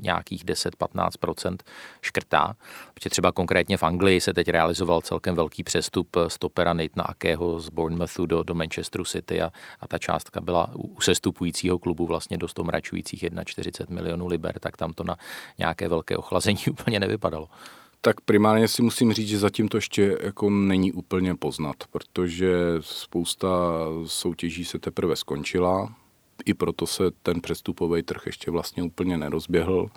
nějakých 0.02 0.44
10-15% 0.44 1.56
škrtá? 2.02 2.54
Protože 2.94 3.10
třeba 3.10 3.32
konkrétně 3.32 3.76
v 3.76 3.82
Anglii 3.82 4.20
se 4.20 4.34
teď 4.34 4.48
realizoval 4.48 5.00
celkem 5.00 5.34
velký 5.34 5.62
přestup 5.64 6.16
stopera 6.28 6.72
Nathana 6.72 7.04
Akého 7.04 7.60
z 7.60 7.68
Bournemouthu 7.68 8.26
do, 8.26 8.42
do 8.42 8.54
Manchesteru 8.54 9.04
City 9.04 9.42
a, 9.42 9.52
a 9.80 9.88
ta 9.88 9.98
částka 9.98 10.40
byla 10.40 10.70
u 10.76 11.00
sestupujícího 11.00 11.78
klubu 11.78 12.06
vlastně 12.06 12.38
dost 12.38 12.58
omračujících 12.58 13.22
1,40 13.22 13.90
milionů 13.90 14.26
liber, 14.26 14.58
tak 14.58 14.76
tam 14.76 14.92
to 14.92 15.04
na 15.04 15.16
nějaké 15.58 15.88
velké 15.88 16.16
ochlazení 16.16 16.58
úplně 16.70 17.00
nevypadalo. 17.00 17.48
Tak 18.00 18.20
primárně 18.20 18.68
si 18.68 18.82
musím 18.82 19.12
říct, 19.12 19.28
že 19.28 19.38
zatím 19.38 19.68
to 19.68 19.76
ještě 19.76 20.18
jako 20.22 20.50
není 20.50 20.92
úplně 20.92 21.34
poznat, 21.34 21.76
protože 21.90 22.54
spousta 22.80 23.48
soutěží 24.06 24.64
se 24.64 24.78
teprve 24.78 25.16
skončila, 25.16 25.94
i 26.44 26.54
proto 26.54 26.86
se 26.86 27.04
ten 27.22 27.40
přestupový 27.40 28.02
trh 28.02 28.22
ještě 28.26 28.50
vlastně 28.50 28.82
úplně 28.82 29.18
nerozběhl. 29.18 29.90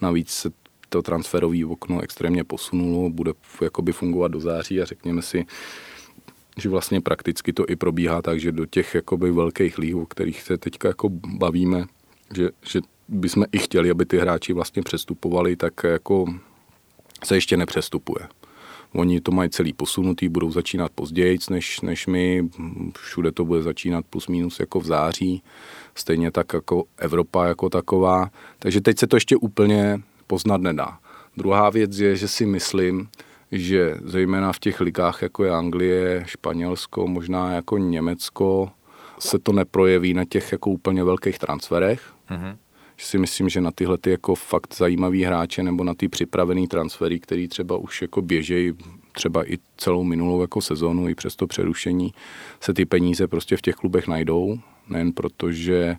Navíc 0.00 0.30
se 0.30 0.50
to 0.88 1.02
transferové 1.02 1.66
okno 1.66 2.00
extrémně 2.00 2.44
posunulo, 2.44 3.10
bude 3.10 3.32
jakoby 3.62 3.92
fungovat 3.92 4.28
do 4.28 4.40
září 4.40 4.80
a 4.80 4.84
řekněme 4.84 5.22
si, 5.22 5.46
že 6.56 6.68
vlastně 6.68 7.00
prakticky 7.00 7.52
to 7.52 7.64
i 7.68 7.76
probíhá 7.76 8.22
tak, 8.22 8.40
že 8.40 8.52
do 8.52 8.66
těch 8.66 8.94
jakoby 8.94 9.32
velkých 9.32 9.78
líh, 9.78 9.96
o 9.96 10.06
kterých 10.06 10.42
se 10.42 10.58
teďka 10.58 10.88
jako 10.88 11.08
bavíme, 11.10 11.84
že, 12.36 12.50
že 12.62 12.80
bychom 13.08 13.44
i 13.52 13.58
chtěli, 13.58 13.90
aby 13.90 14.06
ty 14.06 14.18
hráči 14.18 14.52
vlastně 14.52 14.82
přestupovali, 14.82 15.56
tak 15.56 15.84
jako 15.84 16.26
se 17.24 17.34
ještě 17.34 17.56
nepřestupuje. 17.56 18.28
Oni 18.92 19.20
to 19.20 19.32
mají 19.32 19.50
celý 19.50 19.72
posunutý, 19.72 20.28
budou 20.28 20.50
začínat 20.50 20.92
později 20.94 21.38
než, 21.50 21.80
než 21.80 22.06
my. 22.06 22.48
Všude 22.98 23.32
to 23.32 23.44
bude 23.44 23.62
začínat 23.62 24.04
plus 24.10 24.28
minus 24.28 24.60
jako 24.60 24.80
v 24.80 24.86
září. 24.86 25.42
Stejně 25.94 26.30
tak 26.30 26.52
jako 26.52 26.84
Evropa 26.98 27.46
jako 27.46 27.70
taková. 27.70 28.30
Takže 28.58 28.80
teď 28.80 28.98
se 28.98 29.06
to 29.06 29.16
ještě 29.16 29.36
úplně 29.36 30.00
poznat 30.26 30.60
nedá. 30.60 30.98
Druhá 31.36 31.70
věc 31.70 31.98
je, 31.98 32.16
že 32.16 32.28
si 32.28 32.46
myslím, 32.46 33.08
že 33.52 33.96
zejména 34.04 34.52
v 34.52 34.58
těch 34.58 34.80
ligách, 34.80 35.22
jako 35.22 35.44
je 35.44 35.50
Anglie, 35.50 36.24
Španělsko, 36.26 37.06
možná 37.06 37.52
jako 37.52 37.78
Německo, 37.78 38.70
se 39.18 39.38
to 39.38 39.52
neprojeví 39.52 40.14
na 40.14 40.24
těch 40.24 40.52
jako 40.52 40.70
úplně 40.70 41.04
velkých 41.04 41.38
transferech. 41.38 42.12
Mm-hmm. 42.30 42.56
Že 42.96 43.06
si 43.06 43.18
myslím, 43.18 43.48
že 43.48 43.60
na 43.60 43.70
tyhle 43.70 43.98
ty 43.98 44.10
jako 44.10 44.34
fakt 44.34 44.74
zajímavý 44.74 45.24
hráče 45.24 45.62
nebo 45.62 45.84
na 45.84 45.94
ty 45.94 46.08
připravený 46.08 46.68
transfery, 46.68 47.20
který 47.20 47.48
třeba 47.48 47.76
už 47.76 48.02
jako 48.02 48.22
běžejí 48.22 48.72
třeba 49.12 49.52
i 49.52 49.58
celou 49.76 50.04
minulou 50.04 50.40
jako 50.40 50.60
sezonu, 50.60 51.08
i 51.08 51.14
přes 51.14 51.36
to 51.36 51.46
přerušení, 51.46 52.14
se 52.60 52.74
ty 52.74 52.84
peníze 52.84 53.26
prostě 53.26 53.56
v 53.56 53.62
těch 53.62 53.74
klubech 53.74 54.08
najdou. 54.08 54.58
Nejen 54.88 55.12
proto, 55.12 55.52
že 55.52 55.96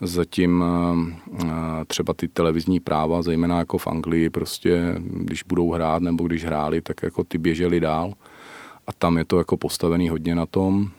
zatím 0.00 0.64
eh, 0.64 1.44
třeba 1.86 2.14
ty 2.14 2.28
televizní 2.28 2.80
práva, 2.80 3.22
zejména 3.22 3.58
jako 3.58 3.78
v 3.78 3.86
Anglii, 3.86 4.30
prostě 4.30 4.94
když 5.00 5.42
budou 5.42 5.70
hrát 5.72 6.02
nebo 6.02 6.24
když 6.24 6.44
hráli, 6.44 6.80
tak 6.80 7.02
jako 7.02 7.24
ty 7.24 7.38
běželi 7.38 7.80
dál 7.80 8.14
a 8.86 8.92
tam 8.92 9.18
je 9.18 9.24
to 9.24 9.38
jako 9.38 9.56
postavený 9.56 10.08
hodně 10.08 10.34
na 10.34 10.46
tom. 10.46 10.90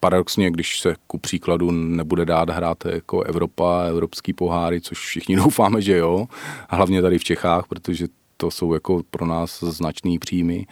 Paradoxně, 0.00 0.50
když 0.50 0.80
se 0.80 0.94
ku 1.06 1.18
příkladu 1.18 1.70
nebude 1.70 2.24
dát 2.24 2.50
hrát 2.50 2.84
jako 2.86 3.22
Evropa, 3.22 3.82
evropský 3.82 4.32
poháry, 4.32 4.80
což 4.80 4.98
všichni 4.98 5.36
doufáme, 5.44 5.82
že 5.82 5.96
jo, 5.96 6.26
a 6.68 6.76
hlavně 6.76 7.02
tady 7.02 7.18
v 7.18 7.24
Čechách, 7.24 7.66
protože 7.68 8.06
to 8.36 8.50
jsou 8.50 8.74
jako 8.74 9.02
pro 9.10 9.26
nás 9.26 9.60
značný 9.60 10.18
příjmy, 10.18 10.66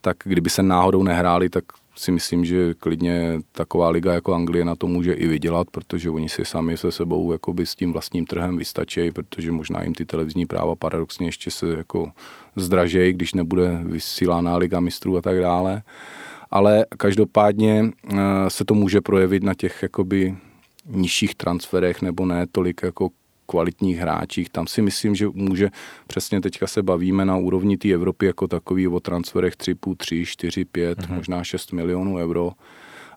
tak 0.00 0.16
kdyby 0.24 0.50
se 0.50 0.62
náhodou 0.62 1.02
nehráli, 1.02 1.48
tak 1.48 1.64
si 1.96 2.12
myslím, 2.12 2.44
že 2.44 2.74
klidně 2.74 3.40
taková 3.52 3.88
liga 3.88 4.14
jako 4.14 4.34
Anglie 4.34 4.64
na 4.64 4.76
to 4.76 4.86
může 4.86 5.12
i 5.12 5.26
vydělat, 5.26 5.66
protože 5.70 6.10
oni 6.10 6.28
si 6.28 6.44
sami 6.44 6.76
se 6.76 6.92
sebou 6.92 7.32
jakoby 7.32 7.66
s 7.66 7.74
tím 7.74 7.92
vlastním 7.92 8.26
trhem 8.26 8.56
vystačí, 8.56 9.10
protože 9.10 9.52
možná 9.52 9.82
jim 9.82 9.94
ty 9.94 10.04
televizní 10.06 10.46
práva 10.46 10.76
paradoxně 10.76 11.28
ještě 11.28 11.50
se 11.50 11.68
jako 11.76 12.12
zdražejí, 12.56 13.12
když 13.12 13.34
nebude 13.34 13.80
vysílána 13.84 14.56
liga 14.56 14.80
mistrů 14.80 15.16
a 15.16 15.22
tak 15.22 15.40
dále. 15.40 15.82
Ale 16.50 16.86
každopádně 16.96 17.84
eh, 17.84 18.16
se 18.48 18.64
to 18.64 18.74
může 18.74 19.00
projevit 19.00 19.42
na 19.42 19.54
těch 19.54 19.82
jakoby 19.82 20.36
nižších 20.86 21.34
transferech 21.34 22.02
nebo 22.02 22.26
ne 22.26 22.46
tolik 22.52 22.82
jako 22.82 23.08
kvalitních 23.46 23.98
hráčích. 23.98 24.50
Tam 24.50 24.66
si 24.66 24.82
myslím, 24.82 25.14
že 25.14 25.28
může, 25.34 25.70
přesně 26.06 26.40
teďka 26.40 26.66
se 26.66 26.82
bavíme 26.82 27.24
na 27.24 27.36
úrovni 27.36 27.76
té 27.76 27.88
Evropy 27.88 28.26
jako 28.26 28.48
takový 28.48 28.88
o 28.88 29.00
transferech 29.00 29.56
3, 29.56 29.74
3, 29.96 30.24
4, 30.26 30.64
5, 30.64 30.98
mm-hmm. 30.98 31.14
možná 31.14 31.44
6 31.44 31.72
milionů 31.72 32.16
euro. 32.16 32.52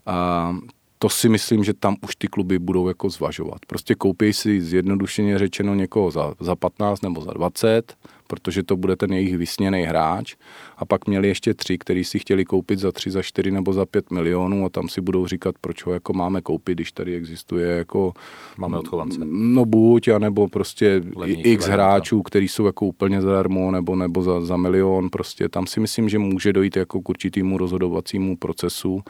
A 0.05 0.55
to 0.99 1.09
si 1.09 1.29
myslím, 1.29 1.63
že 1.63 1.73
tam 1.73 1.95
už 2.01 2.15
ty 2.15 2.27
kluby 2.27 2.59
budou 2.59 2.87
jako 2.87 3.09
zvažovat. 3.09 3.65
Prostě 3.67 3.95
koupí 3.95 4.33
si 4.33 4.61
zjednodušeně 4.61 5.39
řečeno 5.39 5.75
někoho 5.75 6.11
za, 6.11 6.33
za 6.39 6.55
15 6.55 7.01
nebo 7.01 7.21
za 7.21 7.31
20, 7.33 7.93
protože 8.27 8.63
to 8.63 8.77
bude 8.77 8.95
ten 8.95 9.13
jejich 9.13 9.37
vysněný 9.37 9.83
hráč. 9.83 10.35
A 10.77 10.85
pak 10.85 11.07
měli 11.07 11.27
ještě 11.27 11.53
tři, 11.53 11.77
který 11.77 12.03
si 12.03 12.19
chtěli 12.19 12.45
koupit 12.45 12.79
za 12.79 12.91
tři, 12.91 13.11
za 13.11 13.21
čtyři 13.21 13.51
nebo 13.51 13.73
za 13.73 13.85
pět 13.85 14.11
milionů 14.11 14.65
a 14.65 14.69
tam 14.69 14.89
si 14.89 15.01
budou 15.01 15.27
říkat, 15.27 15.55
proč 15.61 15.85
ho 15.85 15.93
jako 15.93 16.13
máme 16.13 16.41
koupit, 16.41 16.73
když 16.75 16.91
tady 16.91 17.15
existuje 17.15 17.77
jako... 17.77 18.13
Máme 18.57 18.77
odchovance. 18.77 19.19
No 19.25 19.65
buď, 19.65 20.07
anebo 20.07 20.47
prostě 20.47 21.01
Levnější 21.15 21.51
x 21.51 21.65
hráčů, 21.65 22.21
který 22.21 22.47
jsou 22.47 22.65
jako 22.65 22.85
úplně 22.85 23.21
zadarmo 23.21 23.71
nebo, 23.71 23.95
nebo 23.95 24.23
za, 24.23 24.41
za 24.41 24.57
milion. 24.57 25.09
Prostě 25.09 25.49
tam 25.49 25.67
si 25.67 25.79
myslím, 25.79 26.09
že 26.09 26.19
může 26.19 26.53
dojít 26.53 26.75
jako 26.75 27.01
k 27.01 27.09
určitýmu 27.09 27.57
rozhodovacímu 27.57 28.37
procesu 28.37 29.01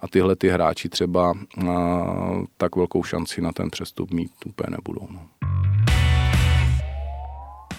a 0.00 0.08
tyhle 0.08 0.36
ty 0.36 0.48
hráči 0.48 0.88
třeba 0.88 1.34
a, 1.68 2.04
tak 2.56 2.76
velkou 2.76 3.02
šanci 3.02 3.40
na 3.40 3.52
ten 3.52 3.70
přestup 3.70 4.10
mít 4.10 4.30
úplně 4.46 4.76
nebudou. 4.76 5.08
No. 5.10 5.20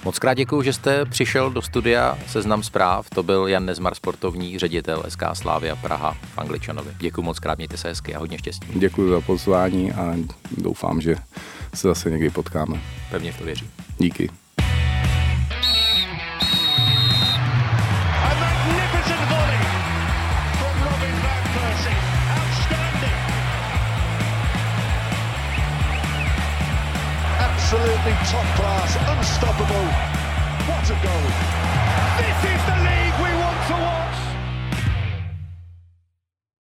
Moc 0.05 0.19
krát 0.19 0.33
děkuji, 0.33 0.61
že 0.61 0.73
jste 0.73 1.05
přišel 1.05 1.51
do 1.51 1.61
studia 1.61 2.17
Seznam 2.27 2.63
zpráv. 2.63 3.09
To 3.09 3.23
byl 3.23 3.47
Jan 3.47 3.65
Nezmar, 3.65 3.95
sportovní 3.95 4.59
ředitel 4.59 5.03
SK 5.09 5.23
Slávia 5.33 5.75
Praha 5.75 6.17
v 6.33 6.37
Angličanovi. 6.37 6.91
Děkuji 6.99 7.21
moc 7.21 7.39
krát, 7.39 7.57
mějte 7.57 7.77
se 7.77 7.87
hezky 7.87 8.15
a 8.15 8.19
hodně 8.19 8.37
štěstí. 8.37 8.67
Děkuji 8.75 9.09
za 9.09 9.21
pozvání 9.21 9.91
a 9.91 10.15
doufám, 10.57 11.01
že 11.01 11.15
se 11.73 11.87
zase 11.87 12.09
někdy 12.09 12.29
potkáme. 12.29 12.81
Pevně 13.11 13.31
v 13.31 13.37
to 13.37 13.45
věřím. 13.45 13.71
Díky. 13.97 14.40
Top 28.31 28.45
class, 28.55 28.95
unstoppable. 28.95 29.87
What 30.65 30.89
a 30.89 30.95
goal! 31.03 31.60